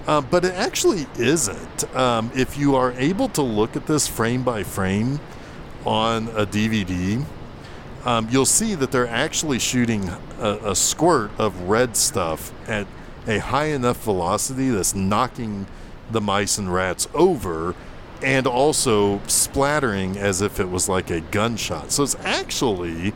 Uh, 0.06 0.20
but 0.20 0.44
it 0.44 0.54
actually 0.54 1.06
isn't. 1.18 1.94
Um, 1.94 2.30
if 2.34 2.58
you 2.58 2.74
are 2.74 2.92
able 2.92 3.28
to 3.30 3.42
look 3.42 3.76
at 3.76 3.86
this 3.86 4.08
frame 4.08 4.42
by 4.42 4.62
frame 4.62 5.20
on 5.84 6.28
a 6.28 6.46
DVD, 6.46 7.24
um, 8.04 8.28
you'll 8.30 8.46
see 8.46 8.74
that 8.74 8.90
they're 8.90 9.08
actually 9.08 9.58
shooting 9.58 10.08
a, 10.38 10.58
a 10.70 10.76
squirt 10.76 11.30
of 11.38 11.62
red 11.62 11.96
stuff 11.96 12.52
at 12.68 12.86
a 13.26 13.38
high 13.38 13.66
enough 13.66 14.02
velocity 14.04 14.70
that's 14.70 14.94
knocking 14.94 15.66
the 16.10 16.20
mice 16.20 16.58
and 16.58 16.72
rats 16.72 17.08
over 17.14 17.74
and 18.22 18.46
also 18.46 19.20
splattering 19.26 20.16
as 20.16 20.40
if 20.40 20.60
it 20.60 20.68
was 20.68 20.88
like 20.88 21.10
a 21.10 21.20
gunshot. 21.20 21.90
So 21.92 22.02
it's 22.02 22.16
actually 22.20 23.12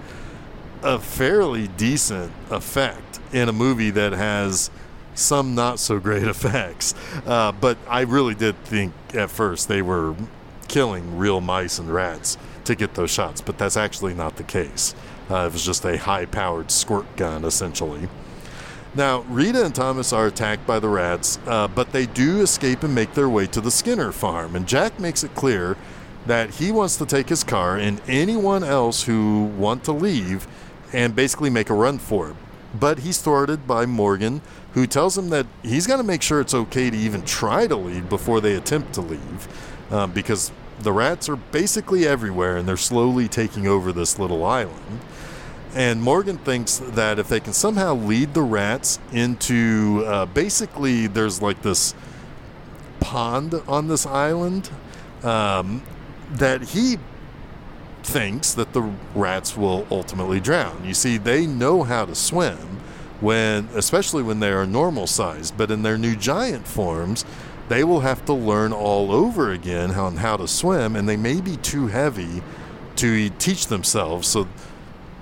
a 0.83 0.99
fairly 0.99 1.69
decent 1.69 2.33
effect 2.51 3.21
in 3.33 3.49
a 3.49 3.53
movie 3.53 3.91
that 3.91 4.13
has 4.13 4.71
some 5.15 5.55
not 5.55 5.79
so 5.79 5.99
great 5.99 6.23
effects. 6.27 6.95
Uh, 7.27 7.53
but 7.53 7.79
I 7.89 8.03
really 8.03 8.35
did 8.35 8.57
think 8.65 8.93
at 9.15 9.31
first 9.31 9.69
they 9.69 9.83
were 9.83 10.15
killing 10.69 11.19
real 11.19 11.41
mice 11.41 11.79
and 11.79 11.93
rats 11.93 12.37
to 12.65 12.75
get 12.75 12.95
those 12.95 13.11
shots, 13.11 13.41
but 13.41 13.59
that's 13.59 13.77
actually 13.77 14.15
not 14.15 14.37
the 14.37 14.43
case. 14.43 14.95
Uh, 15.31 15.47
it 15.47 15.53
was 15.53 15.65
just 15.65 15.85
a 15.85 15.97
high 15.97 16.27
powered 16.27 16.71
squirt 16.71 17.17
gun, 17.17 17.45
essentially. 17.45 18.09
Now, 18.95 19.23
Rita 19.23 19.65
and 19.65 19.75
Thomas 19.75 20.13
are 20.13 20.27
attacked 20.27 20.67
by 20.67 20.79
the 20.79 20.89
rats, 20.89 21.39
uh, 21.47 21.67
but 21.67 21.93
they 21.93 22.07
do 22.07 22.43
escape 22.43 22.85
and 22.85 22.95
make 22.95 23.15
their 23.15 23.29
way 23.29 23.47
to 23.49 23.61
the 23.61 23.71
Skinner 23.71 24.13
farm. 24.13 24.55
And 24.55 24.69
Jack 24.69 25.01
makes 25.01 25.25
it 25.25 25.35
clear 25.35 25.77
that 26.27 26.51
he 26.51 26.71
wants 26.71 26.97
to 26.97 27.07
take 27.07 27.29
his 27.29 27.43
car 27.43 27.77
and 27.77 28.01
anyone 28.07 28.63
else 28.63 29.03
who 29.03 29.45
want 29.57 29.85
to 29.85 29.93
leave 29.93 30.47
and 30.93 31.15
basically 31.15 31.51
make 31.51 31.71
a 31.71 31.75
run 31.75 31.99
for 31.99 32.31
it. 32.31 32.37
But 32.79 33.01
he's 33.01 33.21
thwarted 33.21 33.67
by 33.67 33.85
Morgan, 33.87 34.43
who 34.75 34.87
tells 34.87 35.19
him 35.19 35.31
that 35.31 35.47
he's 35.63 35.87
got 35.87 35.97
to 35.97 36.03
make 36.03 36.23
sure 36.23 36.41
it's 36.41 36.55
okay 36.55 36.89
to 36.89 36.97
even 36.97 37.23
try 37.23 37.67
to 37.67 37.77
leave 37.77 38.09
before 38.09 38.41
they 38.41 38.55
attempt 38.55 38.93
to 38.95 39.01
leave, 39.01 39.93
um, 39.93 40.13
because 40.13 40.53
the 40.81 40.93
rats 40.93 41.29
are 41.29 41.37
basically 41.37 42.07
everywhere 42.07 42.57
and 42.57 42.69
they're 42.69 42.77
slowly 42.77 43.29
taking 43.29 43.67
over 43.67 43.93
this 43.93 44.19
little 44.19 44.45
island. 44.45 45.01
And 45.75 46.03
Morgan 46.03 46.39
thinks 46.39 46.79
that 46.79 47.19
if 47.19 47.29
they 47.29 47.41
can 47.41 47.53
somehow 47.53 47.95
lead 47.95 48.33
the 48.35 48.43
rats 48.43 49.01
into 49.13 50.05
uh, 50.07 50.27
basically, 50.27 51.09
there's 51.09 51.43
like 51.43 51.63
this 51.63 51.95
pond 53.01 53.55
on 53.67 53.89
this 53.89 54.07
island, 54.07 54.71
um, 55.25 55.83
that 56.31 56.63
he 56.63 56.97
thinks 58.05 58.55
that 58.55 58.73
the 58.73 58.83
rats 59.15 59.57
will 59.57 59.87
ultimately 59.91 60.39
drown. 60.39 60.85
You 60.85 60.95
see, 60.95 61.17
they 61.17 61.47
know 61.47 61.83
how 61.83 62.05
to 62.05 62.15
swim 62.15 62.81
when, 63.21 63.69
especially 63.75 64.23
when 64.23 64.41
they 64.41 64.51
are 64.51 64.67
normal 64.67 65.07
size, 65.07 65.51
but 65.51 65.71
in 65.71 65.83
their 65.83 65.99
new 65.99 66.15
giant 66.15 66.69
forms, 66.69 67.25
they 67.69 67.85
will 67.85 68.01
have 68.01 68.25
to 68.27 68.33
learn 68.33 68.73
all 68.73 69.13
over 69.13 69.53
again 69.53 69.91
how, 69.91 70.11
how 70.11 70.37
to 70.37 70.47
swim, 70.47 70.97
and 70.97 71.09
they 71.09 71.17
may 71.17 71.41
be 71.41 71.57
too 71.57 71.87
heavy 71.87 72.43
to 72.97 73.31
teach 73.31 73.69
themselves. 73.69 74.29
So 74.29 74.47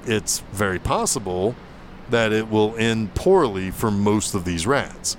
it's 0.05 0.41
very 0.53 0.79
possible 0.79 1.55
that 2.11 2.33
it 2.33 2.51
will 2.51 2.77
end 2.77 3.15
poorly 3.15 3.71
for 3.71 3.91
most 3.91 4.35
of 4.35 4.45
these 4.45 4.67
rats. 4.67 5.17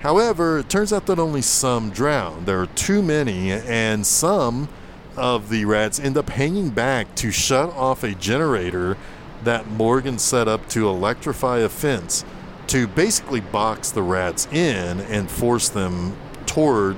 However, 0.00 0.58
it 0.58 0.68
turns 0.68 0.92
out 0.92 1.06
that 1.06 1.18
only 1.18 1.42
some 1.42 1.90
drown. 1.90 2.44
There 2.44 2.60
are 2.60 2.66
too 2.66 3.02
many, 3.02 3.52
and 3.52 4.06
some 4.06 4.68
of 5.16 5.48
the 5.48 5.64
rats 5.64 6.00
end 6.00 6.16
up 6.16 6.30
hanging 6.30 6.70
back 6.70 7.14
to 7.16 7.30
shut 7.30 7.70
off 7.70 8.02
a 8.02 8.14
generator 8.14 8.96
that 9.44 9.68
Morgan 9.68 10.18
set 10.18 10.48
up 10.48 10.68
to 10.70 10.88
electrify 10.88 11.58
a 11.58 11.68
fence 11.68 12.24
to 12.68 12.86
basically 12.86 13.40
box 13.40 13.90
the 13.90 14.02
rats 14.02 14.46
in 14.46 15.00
and 15.00 15.30
force 15.30 15.68
them 15.68 16.16
toward 16.52 16.96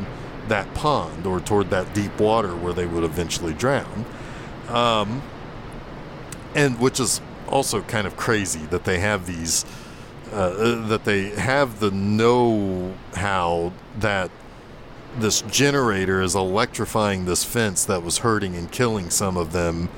that 0.48 0.74
pond 0.74 1.26
or 1.26 1.40
toward 1.40 1.70
that 1.70 1.94
deep 1.94 2.18
water 2.18 2.54
where 2.56 2.72
they 2.72 2.86
would 2.86 3.04
eventually 3.04 3.54
drown. 3.54 4.04
Um, 4.68 5.22
and 6.54 6.80
which 6.80 6.98
is 6.98 7.20
also 7.48 7.82
kind 7.82 8.06
of 8.06 8.16
crazy 8.16 8.66
that 8.66 8.84
they 8.84 8.98
have 8.98 9.26
these 9.26 9.64
uh, 10.32 10.36
uh, 10.36 10.88
that 10.88 11.04
they 11.04 11.30
have 11.30 11.78
the 11.78 11.90
know-how 11.90 13.72
that 13.98 14.30
this 15.18 15.42
generator 15.42 16.20
is 16.20 16.34
electrifying 16.34 17.24
this 17.24 17.44
fence 17.44 17.84
that 17.84 18.02
was 18.02 18.18
hurting 18.18 18.56
and 18.56 18.72
killing 18.72 19.10
some 19.10 19.36
of 19.36 19.52
them 19.52 19.88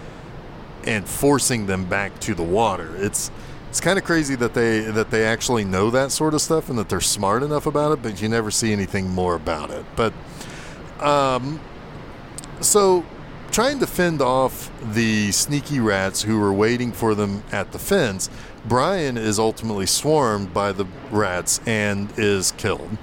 and 0.85 1.09
forcing 1.09 1.67
them 1.67 1.87
back 1.87 2.19
to 2.21 2.35
the 2.35 2.43
water. 2.43 2.95
It's 2.97 3.31
it's 3.77 3.85
kind 3.85 3.99
of 3.99 4.07
crazy 4.07 4.35
that 4.37 4.55
they 4.55 4.81
that 4.81 5.11
they 5.11 5.27
actually 5.27 5.63
know 5.63 5.91
that 5.91 6.11
sort 6.11 6.33
of 6.33 6.41
stuff 6.41 6.71
and 6.71 6.79
that 6.79 6.89
they're 6.89 6.99
smart 6.99 7.43
enough 7.43 7.67
about 7.67 7.93
it, 7.93 8.01
but 8.03 8.23
you 8.23 8.27
never 8.27 8.51
see 8.51 8.73
anything 8.73 9.11
more 9.11 9.35
about 9.35 9.71
it. 9.71 9.85
But 9.95 10.15
um, 10.99 11.61
so 12.63 13.05
trying 13.51 13.79
to 13.81 13.87
fend 13.87 14.23
off 14.23 14.71
the 14.95 15.31
sneaky 15.31 15.79
rats 15.79 16.23
who 16.23 16.41
were 16.41 16.55
waiting 16.55 16.91
for 16.91 17.15
them 17.15 17.45
at 17.53 17.73
the 17.73 17.79
fence, 17.79 18.31
Brian 18.65 19.19
is 19.19 19.39
ultimately 19.39 19.85
swarmed 19.85 20.55
by 20.55 20.73
the 20.73 20.87
rats 21.11 21.61
and 21.67 22.11
is 22.17 22.53
killed. 22.53 22.97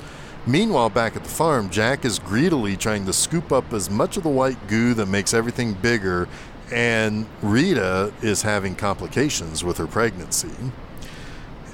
Meanwhile, 0.48 0.90
back 0.90 1.16
at 1.16 1.24
the 1.24 1.30
farm, 1.30 1.70
Jack 1.70 2.04
is 2.04 2.18
greedily 2.18 2.78
trying 2.78 3.06
to 3.06 3.14
scoop 3.14 3.52
up 3.52 3.72
as 3.74 3.92
much 3.92 4.18
of 4.18 4.24
the 4.24 4.30
white 4.30 4.68
goo 4.68 4.96
that 4.96 5.06
makes 5.06 5.36
everything 5.36 5.74
bigger, 5.74 6.28
and 6.72 7.26
Rita 7.42 8.14
is 8.22 8.42
having 8.42 8.76
complications 8.76 9.64
with 9.64 9.78
her 9.78 9.88
pregnancy. 9.88 10.72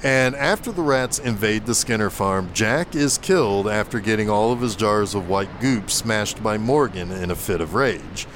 And 0.02 0.34
after 0.34 0.72
the 0.72 0.82
rats 0.82 1.18
invade 1.18 1.66
the 1.66 1.74
Skinner 1.74 2.08
farm, 2.08 2.50
Jack 2.54 2.94
is 2.94 3.18
killed 3.18 3.68
after 3.68 4.00
getting 4.00 4.30
all 4.30 4.50
of 4.50 4.62
his 4.62 4.74
jars 4.74 5.14
of 5.14 5.28
white 5.28 5.60
goop 5.60 5.90
smashed 5.90 6.42
by 6.42 6.56
Morgan 6.56 7.12
in 7.12 7.30
a 7.30 7.34
fit 7.34 7.60
of 7.60 7.74
rage. 7.74 8.26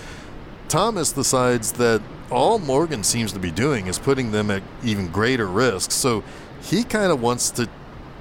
Thomas 0.68 1.12
decides 1.12 1.72
that 1.72 2.02
all 2.30 2.58
Morgan 2.58 3.02
seems 3.02 3.32
to 3.32 3.38
be 3.38 3.50
doing 3.50 3.86
is 3.86 3.98
putting 3.98 4.30
them 4.30 4.50
at 4.50 4.62
even 4.82 5.08
greater 5.08 5.46
risk, 5.46 5.90
so 5.90 6.22
he 6.60 6.84
kind 6.84 7.10
of 7.10 7.22
wants 7.22 7.50
to 7.52 7.68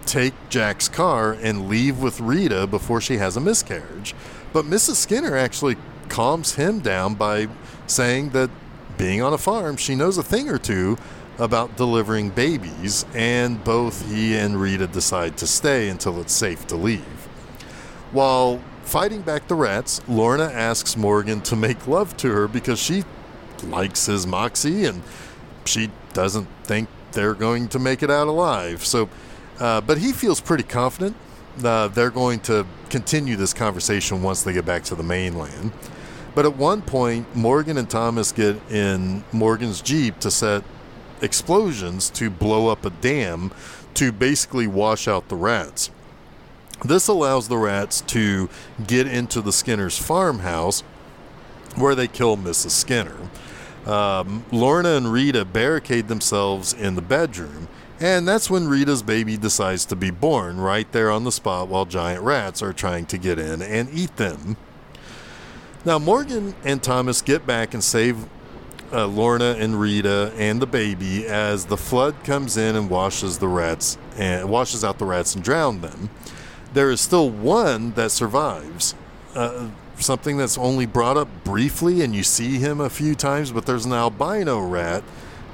take 0.05 0.33
Jack's 0.49 0.87
car 0.87 1.33
and 1.33 1.67
leave 1.67 1.99
with 1.99 2.19
Rita 2.19 2.67
before 2.67 3.01
she 3.01 3.17
has 3.17 3.35
a 3.35 3.41
miscarriage. 3.41 4.13
But 4.53 4.65
Mrs. 4.65 4.95
Skinner 4.95 5.35
actually 5.35 5.77
calms 6.09 6.55
him 6.55 6.79
down 6.79 7.15
by 7.15 7.47
saying 7.87 8.29
that 8.29 8.49
being 8.97 9.21
on 9.21 9.33
a 9.33 9.37
farm, 9.37 9.77
she 9.77 9.95
knows 9.95 10.17
a 10.17 10.23
thing 10.23 10.49
or 10.49 10.57
two 10.57 10.97
about 11.39 11.75
delivering 11.75 12.29
babies, 12.29 13.05
and 13.13 13.63
both 13.63 14.07
he 14.09 14.35
and 14.35 14.61
Rita 14.61 14.87
decide 14.87 15.37
to 15.37 15.47
stay 15.47 15.89
until 15.89 16.21
it's 16.21 16.33
safe 16.33 16.67
to 16.67 16.75
leave. 16.75 17.27
While 18.11 18.61
fighting 18.83 19.21
back 19.21 19.47
the 19.47 19.55
rats, 19.55 20.01
Lorna 20.07 20.45
asks 20.45 20.95
Morgan 20.95 21.41
to 21.41 21.55
make 21.55 21.87
love 21.87 22.15
to 22.17 22.31
her 22.31 22.47
because 22.47 22.79
she 22.79 23.03
likes 23.63 24.05
his 24.05 24.27
moxie 24.27 24.85
and 24.85 25.01
she 25.65 25.89
doesn't 26.13 26.47
think 26.63 26.89
they're 27.13 27.33
going 27.33 27.67
to 27.69 27.79
make 27.79 28.03
it 28.03 28.11
out 28.11 28.27
alive. 28.27 28.85
So, 28.85 29.09
uh, 29.59 29.81
but 29.81 29.97
he 29.97 30.11
feels 30.11 30.41
pretty 30.41 30.63
confident 30.63 31.15
uh, 31.63 31.87
they're 31.89 32.09
going 32.09 32.39
to 32.41 32.65
continue 32.89 33.35
this 33.35 33.53
conversation 33.53 34.21
once 34.21 34.43
they 34.43 34.53
get 34.53 34.65
back 34.65 34.83
to 34.83 34.95
the 34.95 35.03
mainland. 35.03 35.71
But 36.35 36.45
at 36.45 36.57
one 36.57 36.81
point, 36.81 37.35
Morgan 37.35 37.77
and 37.77 37.89
Thomas 37.89 38.31
get 38.31 38.57
in 38.71 39.23
Morgan's 39.31 39.81
Jeep 39.81 40.19
to 40.19 40.31
set 40.31 40.63
explosions 41.21 42.09
to 42.11 42.29
blow 42.29 42.67
up 42.67 42.85
a 42.85 42.89
dam 42.89 43.51
to 43.95 44.11
basically 44.11 44.67
wash 44.67 45.07
out 45.07 45.29
the 45.29 45.35
rats. 45.35 45.91
This 46.83 47.07
allows 47.07 47.47
the 47.47 47.57
rats 47.57 48.01
to 48.01 48.49
get 48.85 49.07
into 49.07 49.41
the 49.41 49.53
Skinner's 49.53 49.97
farmhouse 49.97 50.81
where 51.75 51.95
they 51.95 52.07
kill 52.07 52.35
Mrs. 52.35 52.71
Skinner. 52.71 53.17
Um, 53.85 54.45
Lorna 54.51 54.95
and 54.95 55.11
Rita 55.11 55.45
barricade 55.45 56.07
themselves 56.07 56.73
in 56.73 56.95
the 56.95 57.01
bedroom, 57.01 57.67
and 57.99 58.27
that's 58.27 58.49
when 58.49 58.67
Rita's 58.67 59.03
baby 59.03 59.37
decides 59.37 59.85
to 59.85 59.95
be 59.95 60.09
born 60.09 60.59
right 60.59 60.89
there 60.91 61.11
on 61.11 61.23
the 61.23 61.31
spot 61.31 61.67
while 61.67 61.85
giant 61.85 62.23
rats 62.23 62.61
are 62.61 62.73
trying 62.73 63.05
to 63.07 63.17
get 63.17 63.39
in 63.39 63.61
and 63.61 63.89
eat 63.93 64.15
them. 64.17 64.57
Now, 65.85 65.99
Morgan 65.99 66.55
and 66.63 66.81
Thomas 66.81 67.21
get 67.21 67.45
back 67.45 67.73
and 67.73 67.83
save 67.83 68.25
uh, 68.93 69.05
Lorna 69.05 69.55
and 69.59 69.77
Rita 69.77 70.31
and 70.37 70.61
the 70.61 70.65
baby 70.65 71.27
as 71.27 71.65
the 71.65 71.75
flood 71.75 72.15
comes 72.23 72.55
in 72.55 72.77
and 72.77 72.89
washes 72.89 73.39
the 73.39 73.49
rats 73.49 73.97
and 74.17 74.49
washes 74.49 74.85
out 74.85 74.97
the 74.97 75.05
rats 75.05 75.35
and 75.35 75.43
drown 75.43 75.81
them. 75.81 76.09
There 76.73 76.89
is 76.89 77.01
still 77.01 77.29
one 77.29 77.91
that 77.93 78.11
survives. 78.11 78.95
Uh, 79.35 79.71
something 79.97 80.37
that's 80.37 80.57
only 80.57 80.85
brought 80.85 81.17
up 81.17 81.27
briefly, 81.43 82.01
and 82.01 82.15
you 82.15 82.23
see 82.23 82.59
him 82.59 82.79
a 82.79 82.89
few 82.89 83.13
times, 83.13 83.51
but 83.51 83.65
there's 83.65 83.85
an 83.85 83.93
albino 83.93 84.59
rat 84.59 85.03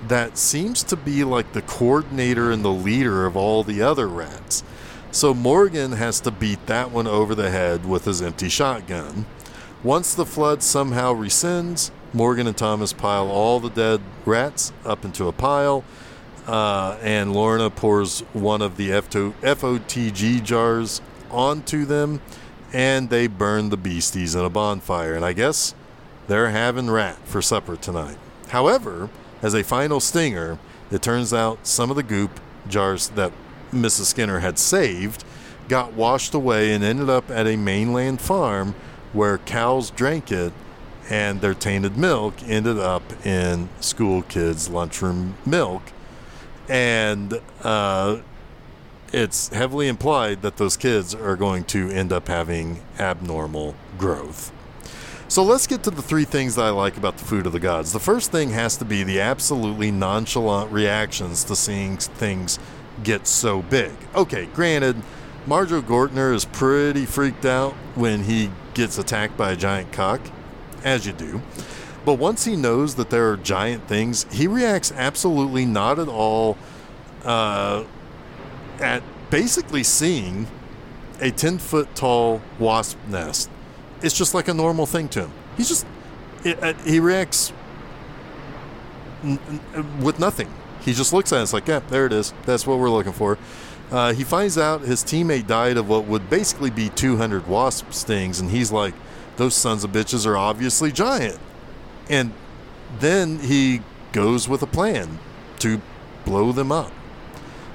that 0.08 0.38
seems 0.38 0.84
to 0.84 0.96
be 0.96 1.24
like 1.24 1.54
the 1.54 1.62
coordinator 1.64 2.52
and 2.52 2.64
the 2.64 2.72
leader 2.72 3.26
of 3.26 3.36
all 3.36 3.64
the 3.64 3.82
other 3.82 4.08
rats. 4.08 4.64
So 5.12 5.34
Morgan 5.34 5.94
has 5.94 6.20
to 6.22 6.32
beat 6.32 6.68
that 6.68 6.92
one 6.92 7.08
over 7.08 7.34
the 7.34 7.50
head 7.50 7.86
with 7.86 8.06
his 8.06 8.22
empty 8.22 8.48
shotgun. 8.48 9.26
Once 9.84 10.14
the 10.14 10.26
flood 10.26 10.62
somehow 10.62 11.14
rescinds, 11.14 11.90
Morgan 12.12 12.48
and 12.48 12.58
Thomas 12.58 12.92
pile 12.92 13.30
all 13.30 13.62
the 13.62 13.70
dead 13.70 14.02
rats 14.26 14.74
up 14.84 15.06
into 15.06 15.30
a 15.30 15.32
pile, 15.32 15.86
uh, 16.48 16.98
and 17.02 17.32
Lorna 17.32 17.70
pours 17.70 18.20
one 18.34 18.62
of 18.62 18.76
the 18.76 18.90
FOTG 18.90 20.44
jars 20.44 21.00
onto 21.32 21.86
them, 21.86 22.20
and 22.74 23.10
they 23.10 23.28
burn 23.28 23.70
the 23.70 23.78
beasties 23.78 24.36
in 24.36 24.44
a 24.44 24.50
bonfire. 24.50 25.14
And 25.14 25.24
I 25.24 25.32
guess 25.32 25.74
they're 26.28 26.50
having 26.50 26.90
rat 26.90 27.18
for 27.24 27.42
supper 27.42 27.78
tonight. 27.78 28.18
However, 28.50 29.10
as 29.42 29.54
a 29.54 29.64
final 29.64 30.02
stinger, 30.02 30.60
it 30.92 31.02
turns 31.02 31.34
out 31.34 31.66
some 31.66 31.90
of 31.90 31.96
the 31.96 32.04
goop 32.04 32.42
jars 32.68 33.10
that 33.10 33.32
Mrs. 33.72 34.06
Skinner 34.06 34.40
had 34.40 34.60
saved 34.60 35.24
got 35.70 35.94
washed 35.94 36.34
away 36.34 36.74
and 36.74 36.84
ended 36.84 37.10
up 37.10 37.30
at 37.30 37.48
a 37.48 37.56
mainland 37.56 38.20
farm 38.20 38.76
where 39.14 39.38
cows 39.40 39.90
drank 39.92 40.32
it 40.32 40.54
and 41.10 41.42
their 41.42 41.54
tainted 41.54 41.98
milk 41.98 42.36
ended 42.44 42.78
up 42.78 43.04
in 43.26 43.70
school 43.80 44.22
kids' 44.22 44.70
lunchroom 44.70 45.36
milk. 45.46 45.82
And 46.68 47.42
uh, 47.64 48.20
it's 49.12 49.50
heavily 49.50 49.88
implied 49.88 50.44
that 50.44 50.58
those 50.58 50.78
kids 50.78 51.16
are 51.16 51.36
going 51.36 51.64
to 51.66 51.90
end 51.90 52.14
up 52.14 52.28
having 52.28 52.82
abnormal 53.00 53.76
growth. 53.98 54.52
So 55.28 55.44
let's 55.44 55.68
get 55.68 55.84
to 55.84 55.92
the 55.92 56.02
three 56.02 56.26
things 56.26 56.56
that 56.56 56.66
I 56.66 56.70
like 56.70 56.98
about 56.98 57.18
the 57.18 57.26
food 57.26 57.46
of 57.46 57.54
the 57.54 57.60
gods. 57.60 57.94
The 57.94 58.00
first 58.00 58.32
thing 58.32 58.50
has 58.50 58.78
to 58.78 58.86
be 58.86 59.04
the 59.04 59.20
absolutely 59.20 59.92
nonchalant 59.92 60.72
reactions 60.72 61.44
to 61.46 61.56
seeing 61.56 61.98
things 61.98 62.58
get 63.04 63.28
so 63.28 63.62
big. 63.62 63.92
Okay, 64.16 64.48
granted, 64.48 64.98
Marjoe 65.48 65.82
Gortner 65.82 66.34
is 66.34 66.46
pretty 66.46 67.06
freaked 67.06 67.46
out 67.46 67.74
when 67.96 68.24
he 68.24 68.52
gets 68.74 68.98
attacked 68.98 69.36
by 69.38 69.52
a 69.52 69.56
giant 69.56 69.92
cock, 69.92 70.22
as 70.84 71.06
you 71.06 71.14
do. 71.14 71.42
But 72.06 72.16
once 72.16 72.46
he 72.46 72.56
knows 72.56 72.96
that 72.96 73.10
there 73.10 73.30
are 73.32 73.38
giant 73.38 73.88
things, 73.88 74.26
he 74.32 74.48
reacts 74.48 74.92
absolutely 74.92 75.66
not 75.66 76.00
at 76.00 76.08
all 76.08 76.58
uh, 77.24 77.84
at 78.80 79.04
basically 79.30 79.84
seeing 79.84 80.48
a 81.20 81.32
10 81.32 81.58
foot 81.58 81.94
tall 81.96 82.42
wasp 82.58 82.98
nest. 83.08 83.50
It's 84.02 84.18
just 84.18 84.34
like 84.34 84.48
a 84.48 84.54
normal 84.54 84.86
thing 84.86 85.10
to 85.10 85.24
him. 85.24 85.32
He's 85.58 85.68
just, 85.68 85.86
it, 86.46 86.62
uh, 86.64 86.74
he 86.86 87.00
reacts 87.00 87.52
n- 89.24 89.40
n- 89.76 90.02
with 90.02 90.20
nothing. 90.20 90.52
He 90.82 90.94
just 90.94 91.12
looks 91.12 91.34
at 91.34 91.40
it. 91.40 91.44
It's 91.44 91.54
like, 91.54 91.68
yeah, 91.68 91.80
there 91.90 92.06
it 92.06 92.14
is. 92.14 92.34
That's 92.46 92.66
what 92.66 92.80
we're 92.80 92.90
looking 92.90 93.12
for. 93.12 93.38
Uh, 93.92 94.14
he 94.14 94.24
finds 94.24 94.58
out 94.58 94.82
his 94.82 95.04
teammate 95.04 95.48
died 95.48 95.78
of 95.78 95.90
what 95.90 96.06
would 96.06 96.30
basically 96.30 96.70
be 96.70 96.90
200 96.90 97.48
wasp 97.48 97.92
stings, 97.92 98.40
and 98.40 98.52
he's 98.52 98.72
like, 98.72 98.94
those 99.38 99.56
sons 99.56 99.84
of 99.84 99.92
bitches 99.92 100.28
are 100.28 100.38
obviously 100.38 100.92
giant. 100.92 101.40
And 102.10 102.34
then 103.00 103.40
he 103.40 103.82
goes 104.12 104.48
with 104.48 104.62
a 104.62 104.68
plan 104.68 105.20
to 105.60 105.82
blow 106.26 106.52
them 106.52 106.72
up. 106.72 106.92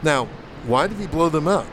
Now, 0.02 0.26
why 0.66 0.86
did 0.86 0.98
he 0.98 1.06
blow 1.06 1.28
them 1.28 1.48
up? 1.48 1.66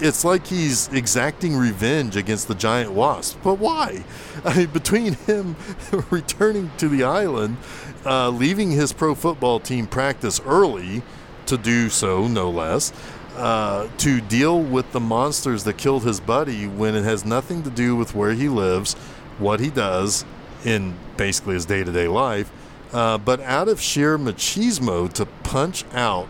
It's 0.00 0.24
like 0.24 0.46
he's 0.46 0.88
exacting 0.88 1.56
revenge 1.56 2.16
against 2.16 2.48
the 2.48 2.54
giant 2.54 2.92
wasp. 2.92 3.38
But 3.42 3.54
why? 3.54 4.04
I 4.44 4.58
mean, 4.58 4.66
between 4.68 5.14
him 5.14 5.56
returning 6.10 6.70
to 6.78 6.88
the 6.88 7.04
island, 7.04 7.56
uh, 8.04 8.28
leaving 8.30 8.70
his 8.72 8.92
pro 8.92 9.14
football 9.14 9.60
team 9.60 9.86
practice 9.86 10.40
early 10.44 11.02
to 11.46 11.56
do 11.56 11.88
so, 11.88 12.26
no 12.26 12.50
less, 12.50 12.92
uh, 13.36 13.88
to 13.98 14.20
deal 14.20 14.60
with 14.60 14.90
the 14.92 15.00
monsters 15.00 15.64
that 15.64 15.76
killed 15.76 16.04
his 16.04 16.20
buddy 16.20 16.66
when 16.66 16.94
it 16.94 17.04
has 17.04 17.24
nothing 17.24 17.62
to 17.62 17.70
do 17.70 17.96
with 17.96 18.14
where 18.14 18.32
he 18.32 18.48
lives, 18.48 18.94
what 19.38 19.60
he 19.60 19.70
does 19.70 20.24
in 20.64 20.94
basically 21.16 21.54
his 21.54 21.66
day 21.66 21.84
to 21.84 21.92
day 21.92 22.08
life, 22.08 22.50
uh, 22.92 23.18
but 23.18 23.40
out 23.40 23.68
of 23.68 23.80
sheer 23.80 24.16
machismo 24.18 25.12
to 25.12 25.26
punch 25.42 25.84
out 25.92 26.28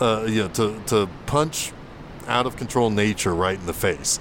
uh, 0.00 0.26
you 0.28 0.42
know, 0.42 0.48
to, 0.48 0.80
to 0.86 1.08
punch 1.26 1.72
out 2.26 2.46
of 2.46 2.56
control 2.56 2.90
nature 2.90 3.34
right 3.34 3.58
in 3.58 3.66
the 3.66 3.72
face. 3.72 4.18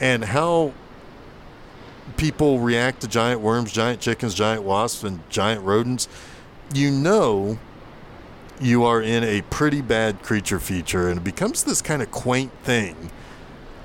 And 0.00 0.24
how 0.24 0.72
people 2.16 2.58
react 2.58 3.02
to 3.02 3.08
giant 3.08 3.40
worms, 3.40 3.72
giant 3.72 4.00
chickens, 4.00 4.34
giant 4.34 4.62
wasps, 4.62 5.04
and 5.04 5.20
giant 5.30 5.62
rodents, 5.64 6.08
you 6.74 6.90
know 6.90 7.58
you 8.60 8.84
are 8.84 9.02
in 9.02 9.24
a 9.24 9.42
pretty 9.42 9.80
bad 9.80 10.22
creature 10.22 10.60
feature, 10.60 11.08
and 11.08 11.18
it 11.18 11.24
becomes 11.24 11.64
this 11.64 11.82
kind 11.82 12.02
of 12.02 12.10
quaint 12.10 12.52
thing. 12.62 13.10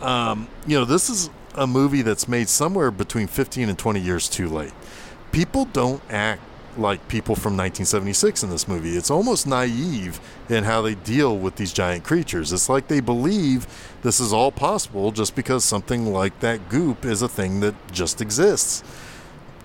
Um, 0.02 0.48
you 0.66 0.78
know, 0.78 0.86
this 0.86 1.10
is 1.10 1.30
a 1.56 1.68
movie 1.68 2.02
that's 2.02 2.28
made 2.28 2.48
somewhere 2.48 2.92
between 2.92 3.28
15 3.28 3.70
and 3.70 3.78
20 3.78 4.00
years 4.00 4.30
too 4.30 4.48
late. 4.48 4.74
People 5.32 5.66
don't 5.66 6.02
act 6.10 6.42
like 6.78 7.08
people 7.08 7.36
from 7.36 7.58
1976 7.58 8.44
in 8.44 8.50
this 8.50 8.68
movie. 8.68 8.96
It's 8.96 9.12
almost 9.12 9.46
naive 9.46 10.20
in 10.48 10.64
how 10.64 10.82
they 10.82 10.96
deal 10.96 11.38
with 11.38 11.56
these 11.56 11.74
giant 11.74 12.04
creatures. 12.04 12.54
It's 12.54 12.70
like 12.70 12.88
they 12.88 13.00
believe 13.00 13.68
this 14.02 14.20
is 14.20 14.32
all 14.32 14.52
possible 14.52 15.12
just 15.12 15.36
because 15.36 15.66
something 15.66 16.14
like 16.14 16.40
that 16.40 16.70
goop 16.70 17.06
is 17.06 17.22
a 17.22 17.28
thing 17.28 17.60
that 17.60 17.76
just 17.92 18.22
exists. 18.22 18.84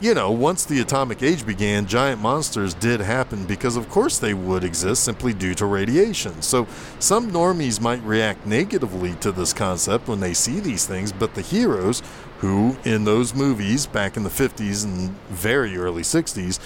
You 0.00 0.12
know, 0.12 0.32
once 0.32 0.64
the 0.64 0.80
atomic 0.80 1.22
age 1.22 1.46
began, 1.46 1.86
giant 1.86 2.20
monsters 2.20 2.74
did 2.74 3.00
happen 3.00 3.46
because, 3.46 3.76
of 3.76 3.88
course, 3.88 4.18
they 4.18 4.34
would 4.34 4.64
exist 4.64 5.04
simply 5.04 5.32
due 5.32 5.54
to 5.54 5.66
radiation. 5.66 6.42
So, 6.42 6.66
some 6.98 7.30
normies 7.30 7.80
might 7.80 8.02
react 8.02 8.44
negatively 8.44 9.14
to 9.20 9.30
this 9.30 9.52
concept 9.52 10.08
when 10.08 10.18
they 10.18 10.34
see 10.34 10.58
these 10.58 10.84
things, 10.84 11.12
but 11.12 11.34
the 11.34 11.42
heroes, 11.42 12.02
who 12.40 12.76
in 12.84 13.04
those 13.04 13.34
movies 13.34 13.86
back 13.86 14.16
in 14.16 14.24
the 14.24 14.30
50s 14.30 14.84
and 14.84 15.10
very 15.28 15.76
early 15.76 16.02
60s 16.02 16.58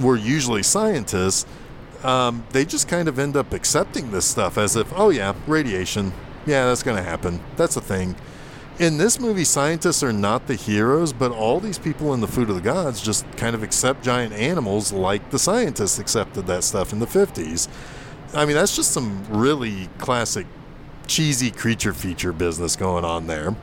were 0.00 0.16
usually 0.16 0.62
scientists, 0.62 1.46
um, 2.02 2.44
they 2.50 2.64
just 2.64 2.88
kind 2.88 3.08
of 3.08 3.18
end 3.18 3.36
up 3.36 3.52
accepting 3.52 4.10
this 4.10 4.26
stuff 4.26 4.58
as 4.58 4.76
if, 4.76 4.92
oh 4.96 5.10
yeah, 5.10 5.34
radiation. 5.46 6.12
Yeah, 6.44 6.66
that's 6.66 6.82
going 6.82 6.96
to 6.96 7.02
happen. 7.02 7.40
That's 7.56 7.76
a 7.76 7.80
thing. 7.80 8.16
In 8.78 8.96
this 8.96 9.18
movie, 9.18 9.42
scientists 9.42 10.04
are 10.04 10.12
not 10.12 10.46
the 10.46 10.54
heroes, 10.54 11.12
but 11.12 11.32
all 11.32 11.58
these 11.58 11.78
people 11.80 12.14
in 12.14 12.20
the 12.20 12.28
Food 12.28 12.48
of 12.48 12.54
the 12.54 12.60
Gods 12.60 13.00
just 13.00 13.26
kind 13.36 13.56
of 13.56 13.64
accept 13.64 14.04
giant 14.04 14.32
animals 14.32 14.92
like 14.92 15.30
the 15.30 15.38
scientists 15.38 15.98
accepted 15.98 16.46
that 16.46 16.62
stuff 16.62 16.92
in 16.92 17.00
the 17.00 17.06
50s. 17.06 17.66
I 18.34 18.44
mean, 18.44 18.54
that's 18.54 18.76
just 18.76 18.92
some 18.92 19.24
really 19.28 19.88
classic 19.98 20.46
cheesy 21.08 21.50
creature 21.50 21.92
feature 21.92 22.32
business 22.32 22.76
going 22.76 23.04
on 23.04 23.26
there. 23.26 23.56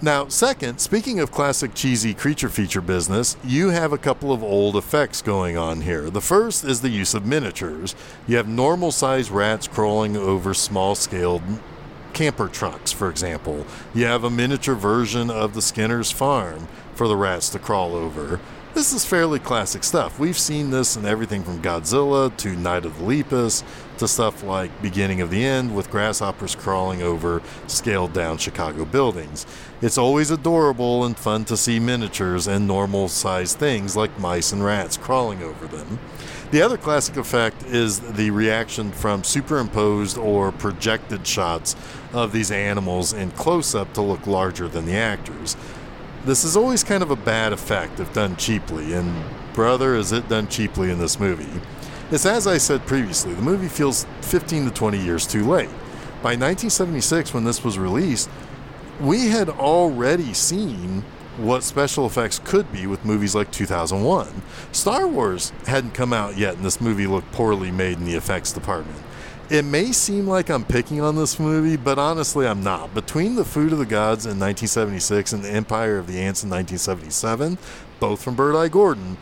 Now, 0.00 0.28
second, 0.28 0.78
speaking 0.78 1.18
of 1.18 1.32
classic 1.32 1.74
cheesy 1.74 2.14
creature 2.14 2.48
feature 2.48 2.80
business, 2.80 3.36
you 3.42 3.70
have 3.70 3.92
a 3.92 3.98
couple 3.98 4.32
of 4.32 4.40
old 4.40 4.76
effects 4.76 5.20
going 5.20 5.56
on 5.56 5.80
here. 5.80 6.10
The 6.10 6.20
first 6.20 6.62
is 6.62 6.80
the 6.80 6.90
use 6.90 7.12
of 7.12 7.26
miniatures. 7.26 7.96
You 8.28 8.36
have 8.36 8.46
normal 8.46 8.92
sized 8.92 9.32
rats 9.32 9.66
crawling 9.66 10.16
over 10.16 10.54
small 10.54 10.94
scaled 10.94 11.42
camper 12.18 12.48
trucks, 12.48 12.90
for 12.90 13.08
example. 13.08 13.64
You 13.94 14.06
have 14.06 14.24
a 14.24 14.30
miniature 14.30 14.74
version 14.74 15.30
of 15.30 15.54
the 15.54 15.62
Skinner's 15.62 16.10
farm 16.10 16.66
for 16.92 17.06
the 17.06 17.14
rats 17.14 17.48
to 17.50 17.60
crawl 17.60 17.94
over. 17.94 18.40
This 18.74 18.92
is 18.92 19.04
fairly 19.04 19.38
classic 19.38 19.84
stuff. 19.84 20.18
We've 20.18 20.36
seen 20.36 20.70
this 20.70 20.96
in 20.96 21.06
everything 21.06 21.44
from 21.44 21.62
Godzilla 21.62 22.36
to 22.38 22.56
Night 22.56 22.84
of 22.84 22.98
the 22.98 23.04
Lepus 23.04 23.62
to 23.98 24.08
stuff 24.08 24.42
like 24.42 24.82
Beginning 24.82 25.20
of 25.20 25.30
the 25.30 25.44
End 25.44 25.76
with 25.76 25.92
grasshoppers 25.92 26.56
crawling 26.56 27.02
over 27.02 27.40
scaled 27.68 28.14
down 28.14 28.38
Chicago 28.38 28.84
buildings. 28.84 29.46
It's 29.80 29.96
always 29.96 30.32
adorable 30.32 31.04
and 31.04 31.16
fun 31.16 31.44
to 31.44 31.56
see 31.56 31.78
miniatures 31.78 32.48
and 32.48 32.66
normal 32.66 33.06
sized 33.06 33.58
things 33.58 33.96
like 33.96 34.18
mice 34.18 34.50
and 34.50 34.64
rats 34.64 34.96
crawling 34.96 35.40
over 35.40 35.68
them. 35.68 36.00
The 36.50 36.62
other 36.62 36.78
classic 36.78 37.18
effect 37.18 37.62
is 37.64 38.00
the 38.00 38.30
reaction 38.30 38.90
from 38.90 39.22
superimposed 39.22 40.16
or 40.16 40.50
projected 40.50 41.26
shots 41.26 41.76
of 42.12 42.32
these 42.32 42.50
animals 42.50 43.12
in 43.12 43.30
close 43.32 43.74
up 43.74 43.92
to 43.94 44.02
look 44.02 44.26
larger 44.26 44.68
than 44.68 44.86
the 44.86 44.96
actors. 44.96 45.56
This 46.24 46.44
is 46.44 46.56
always 46.56 46.82
kind 46.82 47.02
of 47.02 47.10
a 47.10 47.16
bad 47.16 47.52
effect 47.52 48.00
if 48.00 48.12
done 48.12 48.36
cheaply, 48.36 48.92
and 48.92 49.24
brother, 49.54 49.94
is 49.94 50.12
it 50.12 50.28
done 50.28 50.48
cheaply 50.48 50.90
in 50.90 50.98
this 50.98 51.20
movie. 51.20 51.60
It's 52.10 52.26
as 52.26 52.46
I 52.46 52.58
said 52.58 52.86
previously, 52.86 53.34
the 53.34 53.42
movie 53.42 53.68
feels 53.68 54.06
15 54.22 54.66
to 54.66 54.70
20 54.70 54.98
years 54.98 55.26
too 55.26 55.44
late. 55.44 55.70
By 56.22 56.34
1976, 56.34 57.32
when 57.34 57.44
this 57.44 57.62
was 57.62 57.78
released, 57.78 58.28
we 59.00 59.28
had 59.28 59.48
already 59.48 60.34
seen 60.34 61.04
what 61.36 61.62
special 61.62 62.06
effects 62.06 62.40
could 62.40 62.72
be 62.72 62.86
with 62.86 63.04
movies 63.04 63.34
like 63.34 63.50
2001. 63.52 64.42
Star 64.72 65.06
Wars 65.06 65.50
hadn't 65.66 65.94
come 65.94 66.12
out 66.12 66.36
yet, 66.36 66.56
and 66.56 66.64
this 66.64 66.80
movie 66.80 67.06
looked 67.06 67.30
poorly 67.30 67.70
made 67.70 67.98
in 67.98 68.04
the 68.04 68.16
effects 68.16 68.52
department. 68.52 68.98
It 69.50 69.64
may 69.64 69.92
seem 69.92 70.26
like 70.26 70.50
I'm 70.50 70.62
picking 70.66 71.00
on 71.00 71.16
this 71.16 71.40
movie, 71.40 71.78
but 71.78 71.98
honestly, 71.98 72.46
I'm 72.46 72.62
not. 72.62 72.92
Between 72.92 73.34
The 73.34 73.46
Food 73.46 73.72
of 73.72 73.78
the 73.78 73.86
Gods 73.86 74.26
in 74.26 74.38
1976 74.38 75.32
and 75.32 75.42
The 75.42 75.48
Empire 75.48 75.96
of 75.96 76.06
the 76.06 76.20
Ants 76.20 76.44
in 76.44 76.50
1977, 76.50 77.56
both 77.98 78.22
from 78.22 78.34
Bert 78.34 78.54
I. 78.54 78.68
Gordon, 78.68 79.16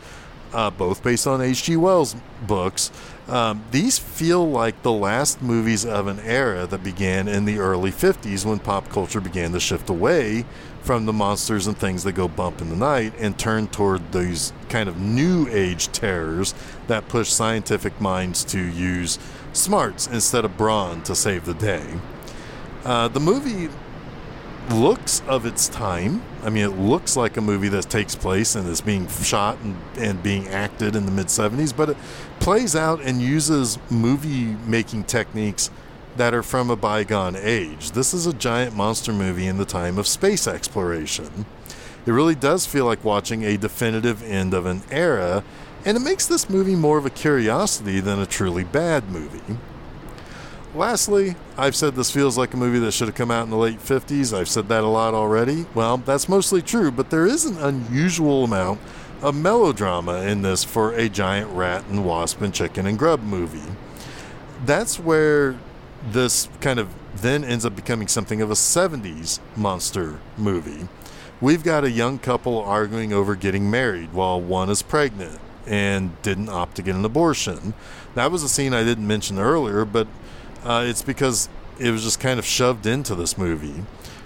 uh, 0.51 0.69
both 0.69 1.01
based 1.01 1.27
on 1.27 1.39
H.G. 1.39 1.77
Wells' 1.77 2.17
books, 2.45 2.91
um, 3.29 3.63
these 3.71 3.97
feel 3.99 4.45
like 4.49 4.81
the 4.81 4.91
last 4.91 5.41
movies 5.41 5.85
of 5.85 6.07
an 6.07 6.19
era 6.19 6.67
that 6.67 6.83
began 6.83 7.29
in 7.29 7.45
the 7.45 7.59
early 7.59 7.91
50s 7.91 8.45
when 8.45 8.59
pop 8.59 8.89
culture 8.89 9.21
began 9.21 9.53
to 9.53 9.61
shift 9.61 9.89
away 9.89 10.43
from 10.81 11.05
the 11.05 11.13
monsters 11.13 11.67
and 11.67 11.77
things 11.77 12.03
that 12.03 12.13
go 12.13 12.27
bump 12.27 12.61
in 12.61 12.69
the 12.69 12.75
night 12.75 13.13
and 13.17 13.39
turn 13.39 13.67
toward 13.67 14.11
these 14.11 14.51
kind 14.67 14.89
of 14.89 14.97
new 14.99 15.47
age 15.49 15.87
terrors 15.93 16.53
that 16.87 17.07
push 17.07 17.29
scientific 17.29 17.99
minds 18.01 18.43
to 18.43 18.59
use 18.59 19.19
smarts 19.53 20.07
instead 20.07 20.45
of 20.45 20.57
brawn 20.57 21.03
to 21.03 21.15
save 21.15 21.45
the 21.45 21.53
day. 21.53 21.85
Uh, 22.83 23.07
the 23.07 23.19
movie 23.19 23.69
looks 24.69 25.21
of 25.27 25.45
its 25.45 25.67
time. 25.67 26.21
I 26.43 26.49
mean, 26.49 26.63
it 26.63 26.77
looks 26.77 27.15
like 27.15 27.37
a 27.37 27.41
movie 27.41 27.69
that 27.69 27.89
takes 27.89 28.15
place 28.15 28.55
and 28.55 28.67
is 28.67 28.81
being 28.81 29.07
shot 29.07 29.57
and, 29.59 29.77
and 29.97 30.21
being 30.21 30.47
acted 30.47 30.95
in 30.95 31.05
the 31.05 31.11
mid 31.11 31.27
70s, 31.27 31.75
but 31.75 31.89
it 31.89 31.97
plays 32.39 32.75
out 32.75 33.01
and 33.01 33.21
uses 33.21 33.79
movie 33.89 34.55
making 34.69 35.05
techniques 35.05 35.69
that 36.17 36.33
are 36.33 36.43
from 36.43 36.69
a 36.69 36.75
bygone 36.75 37.35
age. 37.35 37.91
This 37.91 38.13
is 38.13 38.25
a 38.25 38.33
giant 38.33 38.75
monster 38.75 39.13
movie 39.13 39.47
in 39.47 39.57
the 39.57 39.65
time 39.65 39.97
of 39.97 40.07
space 40.07 40.47
exploration. 40.47 41.45
It 42.05 42.11
really 42.11 42.35
does 42.35 42.65
feel 42.65 42.85
like 42.85 43.03
watching 43.03 43.43
a 43.43 43.57
definitive 43.57 44.23
end 44.23 44.53
of 44.53 44.65
an 44.65 44.81
era 44.89 45.43
and 45.85 45.97
it 45.97 46.01
makes 46.01 46.25
this 46.25 46.49
movie 46.49 46.75
more 46.75 46.97
of 46.97 47.05
a 47.05 47.09
curiosity 47.09 47.99
than 47.99 48.19
a 48.19 48.25
truly 48.25 48.63
bad 48.63 49.09
movie. 49.09 49.57
Lastly, 50.75 51.35
I've 51.57 51.75
said 51.75 51.95
this 51.95 52.11
feels 52.11 52.37
like 52.37 52.53
a 52.53 52.57
movie 52.57 52.79
that 52.79 52.91
should 52.91 53.07
have 53.07 53.15
come 53.15 53.31
out 53.31 53.45
in 53.45 53.49
the 53.49 53.57
late 53.57 53.79
50s. 53.79 54.37
I've 54.37 54.49
said 54.49 54.67
that 54.67 54.83
a 54.83 54.87
lot 54.87 55.13
already. 55.13 55.65
Well, 55.73 55.97
that's 55.97 56.29
mostly 56.29 56.61
true, 56.61 56.91
but 56.91 57.09
there 57.09 57.25
is 57.25 57.45
an 57.45 57.57
unusual 57.57 58.43
amount 58.43 58.79
of 59.21 59.33
melodrama 59.33 60.21
in 60.23 60.43
this 60.43 60.63
for 60.63 60.93
a 60.93 61.09
giant 61.09 61.49
rat 61.51 61.85
and 61.89 62.05
wasp 62.05 62.41
and 62.41 62.53
chicken 62.53 62.85
and 62.85 62.99
grub 62.99 63.23
movie. 63.23 63.73
That's 64.65 64.99
where 64.99 65.57
this 66.11 66.49
kind 66.61 66.79
of 66.79 66.93
then 67.15 67.43
ends 67.43 67.65
up 67.65 67.75
becoming 67.75 68.07
something 68.07 68.41
of 68.41 68.51
a 68.51 68.55
70s 68.55 69.39
monster 69.55 70.19
movie. 70.37 70.87
We've 71.41 71.63
got 71.63 71.85
a 71.85 71.91
young 71.91 72.19
couple 72.19 72.59
arguing 72.59 73.13
over 73.13 73.35
getting 73.35 73.71
married 73.71 74.13
while 74.13 74.39
one 74.39 74.69
is 74.69 74.81
pregnant 74.81 75.39
and 75.67 76.19
didn't 76.21 76.49
opt 76.49 76.75
to 76.77 76.81
get 76.81 76.95
an 76.95 77.05
abortion. 77.05 77.73
That 78.15 78.31
was 78.31 78.41
a 78.41 78.49
scene 78.49 78.73
I 78.73 78.83
didn't 78.83 79.05
mention 79.05 79.37
earlier, 79.37 79.85
but 79.85 80.07
uh, 80.63 80.85
it's 80.87 81.01
because 81.01 81.49
it 81.79 81.91
was 81.91 82.03
just 82.03 82.19
kind 82.19 82.39
of 82.39 82.45
shoved 82.45 82.85
into 82.85 83.13
this 83.13 83.37
movie. 83.37 83.83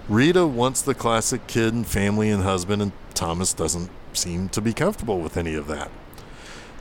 Rita 0.08 0.46
wants 0.46 0.82
the 0.82 0.94
classic 0.94 1.46
kid 1.46 1.74
and 1.74 1.86
family 1.86 2.30
and 2.30 2.42
husband, 2.42 2.82
and 2.82 2.92
Thomas 3.14 3.52
doesn't 3.52 3.90
seem 4.12 4.48
to 4.50 4.60
be 4.60 4.72
comfortable 4.72 5.20
with 5.20 5.36
any 5.36 5.54
of 5.54 5.66
that. 5.68 5.90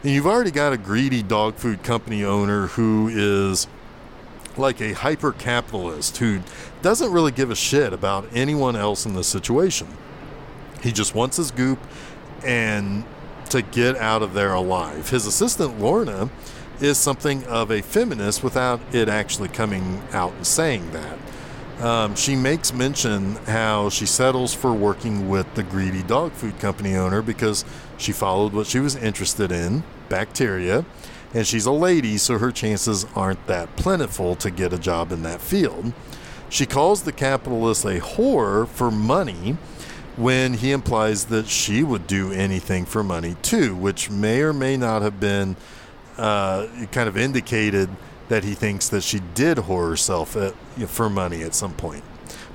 And 0.04 0.12
you've 0.12 0.28
already 0.28 0.52
got 0.52 0.74
a 0.74 0.78
greedy 0.78 1.22
dog 1.22 1.56
food 1.56 1.84
company 1.84 2.24
owner 2.24 2.68
who 2.68 3.10
is 3.12 3.68
like 4.58 4.82
a 4.82 4.94
hyper 4.94 5.32
capitalist 5.32 6.18
who 6.18 6.42
doesn't 6.82 7.12
really 7.12 7.32
give 7.32 7.52
a 7.52 7.56
shit 7.56 7.94
about 7.94 8.28
anyone 8.34 8.76
else 8.76 9.06
in 9.06 9.14
the 9.14 9.24
situation. 9.24 9.88
He 10.82 10.92
just 10.92 11.14
wants 11.14 11.38
his 11.38 11.52
goop 11.52 11.80
and 12.44 13.06
to 13.52 13.62
get 13.62 13.98
out 13.98 14.22
of 14.22 14.34
there 14.34 14.54
alive. 14.54 15.10
His 15.10 15.26
assistant, 15.26 15.80
Lorna, 15.80 16.30
is 16.80 16.98
something 16.98 17.44
of 17.46 17.70
a 17.70 17.82
feminist 17.82 18.44
without 18.44 18.80
it 18.94 19.08
actually 19.08 19.50
coming 19.50 20.02
out 20.14 20.34
and 20.34 20.48
saying 20.48 20.92
that. 20.92 21.18
Um, 21.84 22.16
she 22.16 22.36
makes 22.36 22.74
mention 22.74 23.36
how 23.48 23.90
she 23.90 24.06
settles 24.06 24.54
for 24.54 24.72
working 24.72 25.28
with 25.30 25.54
the 25.56 25.64
greedy 25.64 26.04
dog 26.04 26.32
food 26.32 26.60
company 26.60 26.96
owner 26.96 27.22
because 27.22 27.66
she 27.98 28.12
followed 28.12 28.54
what 28.54 28.68
she 28.68 28.80
was 28.80 28.96
interested 28.96 29.52
in 29.52 29.84
bacteria, 30.08 30.86
and 31.34 31.46
she's 31.46 31.66
a 31.66 31.72
lady, 31.72 32.18
so 32.18 32.38
her 32.38 32.52
chances 32.52 33.06
aren't 33.16 33.46
that 33.48 33.76
plentiful 33.76 34.36
to 34.36 34.52
get 34.52 34.74
a 34.74 34.78
job 34.78 35.12
in 35.12 35.24
that 35.24 35.42
field. 35.42 35.92
She 36.50 36.66
calls 36.66 37.04
the 37.04 37.12
capitalist 37.12 37.84
a 37.84 38.00
whore 38.00 38.68
for 38.68 38.92
money 38.92 39.58
when 40.22 40.54
he 40.54 40.72
implies 40.72 41.26
that 41.26 41.48
she 41.48 41.82
would 41.82 42.06
do 42.06 42.32
anything 42.32 42.86
for 42.86 43.04
money 43.04 43.36
too, 43.42 43.76
which 43.76 44.10
may 44.10 44.42
or 44.42 44.54
may 44.54 44.78
not 44.78 45.02
have 45.02 45.20
been 45.20 45.56
uh, 46.18 46.68
kind 46.92 47.10
of 47.10 47.18
indicated 47.18 47.90
that 48.30 48.44
he 48.44 48.54
thinks 48.54 48.88
that 48.90 49.02
she 49.02 49.20
did 49.34 49.58
whore 49.58 49.90
herself 49.90 50.36
at, 50.36 50.54
you 50.78 50.84
know, 50.84 50.88
for 50.88 51.10
money 51.10 51.42
at 51.42 51.56
some 51.56 51.74
point. 51.74 52.04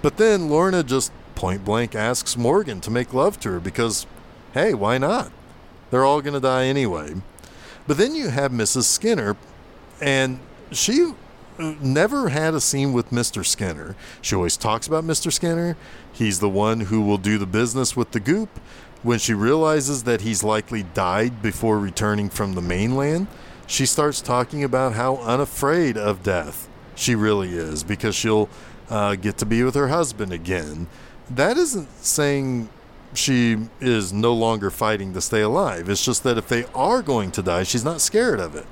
But 0.00 0.16
then 0.16 0.48
Lorna 0.48 0.84
just 0.84 1.10
point 1.34 1.64
blank 1.64 1.96
asks 1.96 2.36
Morgan 2.36 2.80
to 2.82 2.90
make 2.90 3.12
love 3.12 3.40
to 3.40 3.50
her 3.50 3.60
because, 3.60 4.06
hey, 4.54 4.72
why 4.72 4.98
not? 4.98 5.32
They're 5.90 6.04
all 6.04 6.22
going 6.22 6.34
to 6.34 6.40
die 6.40 6.66
anyway. 6.66 7.14
But 7.88 7.98
then 7.98 8.14
you 8.14 8.28
have 8.28 8.52
Mrs. 8.52 8.84
Skinner, 8.84 9.36
and 10.00 10.38
she 10.70 11.12
never 11.58 12.28
had 12.28 12.54
a 12.54 12.60
scene 12.60 12.92
with 12.92 13.10
Mr. 13.10 13.44
Skinner. 13.44 13.96
She 14.20 14.34
always 14.34 14.56
talks 14.56 14.86
about 14.86 15.04
Mr. 15.04 15.32
Skinner. 15.32 15.76
He's 16.12 16.40
the 16.40 16.48
one 16.48 16.80
who 16.80 17.02
will 17.02 17.18
do 17.18 17.38
the 17.38 17.46
business 17.46 17.96
with 17.96 18.12
the 18.12 18.20
goop. 18.20 18.48
When 19.02 19.18
she 19.18 19.34
realizes 19.34 20.04
that 20.04 20.22
he's 20.22 20.42
likely 20.42 20.82
died 20.82 21.42
before 21.42 21.78
returning 21.78 22.28
from 22.28 22.54
the 22.54 22.60
mainland, 22.60 23.28
she 23.66 23.86
starts 23.86 24.20
talking 24.20 24.64
about 24.64 24.94
how 24.94 25.16
unafraid 25.16 25.96
of 25.96 26.22
death 26.22 26.68
she 26.94 27.14
really 27.14 27.50
is 27.50 27.84
because 27.84 28.14
she'll 28.14 28.48
uh, 28.88 29.14
get 29.16 29.38
to 29.38 29.46
be 29.46 29.62
with 29.62 29.74
her 29.74 29.88
husband 29.88 30.32
again. 30.32 30.86
That 31.30 31.56
isn't 31.56 31.88
saying 32.04 32.68
she 33.14 33.58
is 33.80 34.12
no 34.12 34.32
longer 34.32 34.70
fighting 34.70 35.12
to 35.14 35.20
stay 35.20 35.40
alive. 35.40 35.88
It's 35.88 36.04
just 36.04 36.22
that 36.22 36.38
if 36.38 36.48
they 36.48 36.64
are 36.74 37.02
going 37.02 37.30
to 37.32 37.42
die, 37.42 37.64
she's 37.64 37.84
not 37.84 38.00
scared 38.00 38.40
of 38.40 38.54
it. 38.54 38.66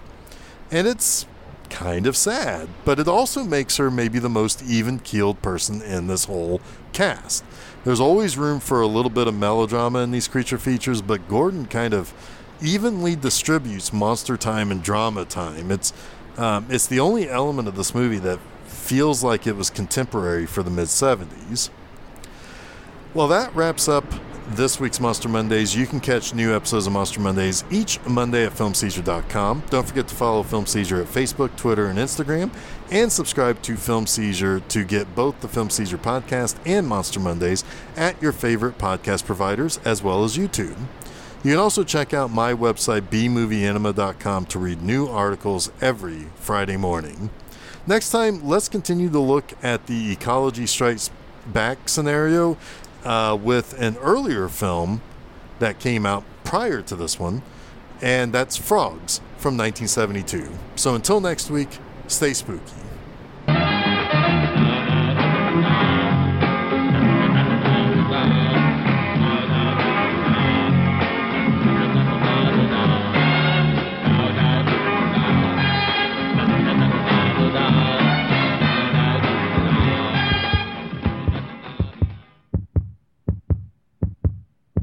And 0.70 0.86
it's 0.86 1.26
kind 1.74 2.06
of 2.06 2.16
sad, 2.16 2.68
but 2.84 3.00
it 3.00 3.08
also 3.08 3.42
makes 3.42 3.78
her 3.78 3.90
maybe 3.90 4.20
the 4.20 4.28
most 4.28 4.62
even 4.62 5.00
keeled 5.00 5.42
person 5.42 5.82
in 5.82 6.06
this 6.06 6.26
whole 6.26 6.60
cast. 6.92 7.44
There's 7.82 7.98
always 7.98 8.38
room 8.38 8.60
for 8.60 8.80
a 8.80 8.86
little 8.86 9.10
bit 9.10 9.26
of 9.26 9.34
melodrama 9.34 9.98
in 9.98 10.12
these 10.12 10.28
creature 10.28 10.56
features, 10.56 11.02
but 11.02 11.28
Gordon 11.28 11.66
kind 11.66 11.92
of 11.92 12.14
evenly 12.62 13.16
distributes 13.16 13.92
monster 13.92 14.36
time 14.36 14.70
and 14.70 14.84
drama 14.84 15.24
time. 15.24 15.72
It's 15.72 15.92
um, 16.36 16.66
it's 16.70 16.86
the 16.86 17.00
only 17.00 17.28
element 17.28 17.66
of 17.66 17.74
this 17.74 17.92
movie 17.92 18.18
that 18.20 18.38
feels 18.66 19.24
like 19.24 19.44
it 19.44 19.56
was 19.56 19.68
contemporary 19.68 20.46
for 20.46 20.62
the 20.62 20.70
mid 20.70 20.86
70s. 20.86 21.70
Well, 23.14 23.26
that 23.28 23.54
wraps 23.54 23.88
up 23.88 24.04
this 24.48 24.78
week's 24.78 25.00
Monster 25.00 25.28
Mondays. 25.28 25.74
You 25.74 25.86
can 25.86 26.00
catch 26.00 26.34
new 26.34 26.54
episodes 26.54 26.86
of 26.86 26.92
Monster 26.92 27.20
Mondays 27.20 27.64
each 27.70 28.04
Monday 28.06 28.44
at 28.44 28.52
FilmSeizure.com. 28.52 29.62
Don't 29.70 29.86
forget 29.86 30.06
to 30.08 30.14
follow 30.14 30.42
Film 30.42 30.66
Seizure 30.66 31.00
at 31.00 31.06
Facebook, 31.06 31.56
Twitter, 31.56 31.86
and 31.86 31.98
Instagram, 31.98 32.54
and 32.90 33.10
subscribe 33.10 33.62
to 33.62 33.76
Film 33.76 34.06
Seizure 34.06 34.60
to 34.60 34.84
get 34.84 35.14
both 35.14 35.40
the 35.40 35.48
Film 35.48 35.70
Seizure 35.70 35.98
podcast 35.98 36.56
and 36.66 36.86
Monster 36.86 37.20
Mondays 37.20 37.64
at 37.96 38.20
your 38.20 38.32
favorite 38.32 38.78
podcast 38.78 39.24
providers, 39.24 39.80
as 39.84 40.02
well 40.02 40.24
as 40.24 40.36
YouTube. 40.36 40.76
You 41.42 41.52
can 41.52 41.58
also 41.58 41.84
check 41.84 42.14
out 42.14 42.30
my 42.30 42.54
website, 42.54 43.02
bmovieanima.com, 43.08 44.46
to 44.46 44.58
read 44.58 44.82
new 44.82 45.06
articles 45.06 45.70
every 45.80 46.26
Friday 46.36 46.76
morning. 46.76 47.30
Next 47.86 48.10
time, 48.10 48.46
let's 48.46 48.68
continue 48.68 49.10
to 49.10 49.18
look 49.18 49.52
at 49.62 49.86
the 49.86 50.12
Ecology 50.12 50.66
Strikes 50.66 51.10
Back 51.46 51.90
scenario 51.90 52.56
uh, 53.04 53.36
with 53.40 53.80
an 53.80 53.96
earlier 53.98 54.48
film 54.48 55.02
that 55.58 55.78
came 55.78 56.04
out 56.06 56.24
prior 56.42 56.82
to 56.82 56.96
this 56.96 57.18
one, 57.18 57.42
and 58.02 58.32
that's 58.32 58.56
Frogs 58.56 59.18
from 59.38 59.56
1972. 59.56 60.50
So 60.76 60.94
until 60.94 61.20
next 61.20 61.50
week, 61.50 61.78
stay 62.06 62.32
spooky. 62.32 62.83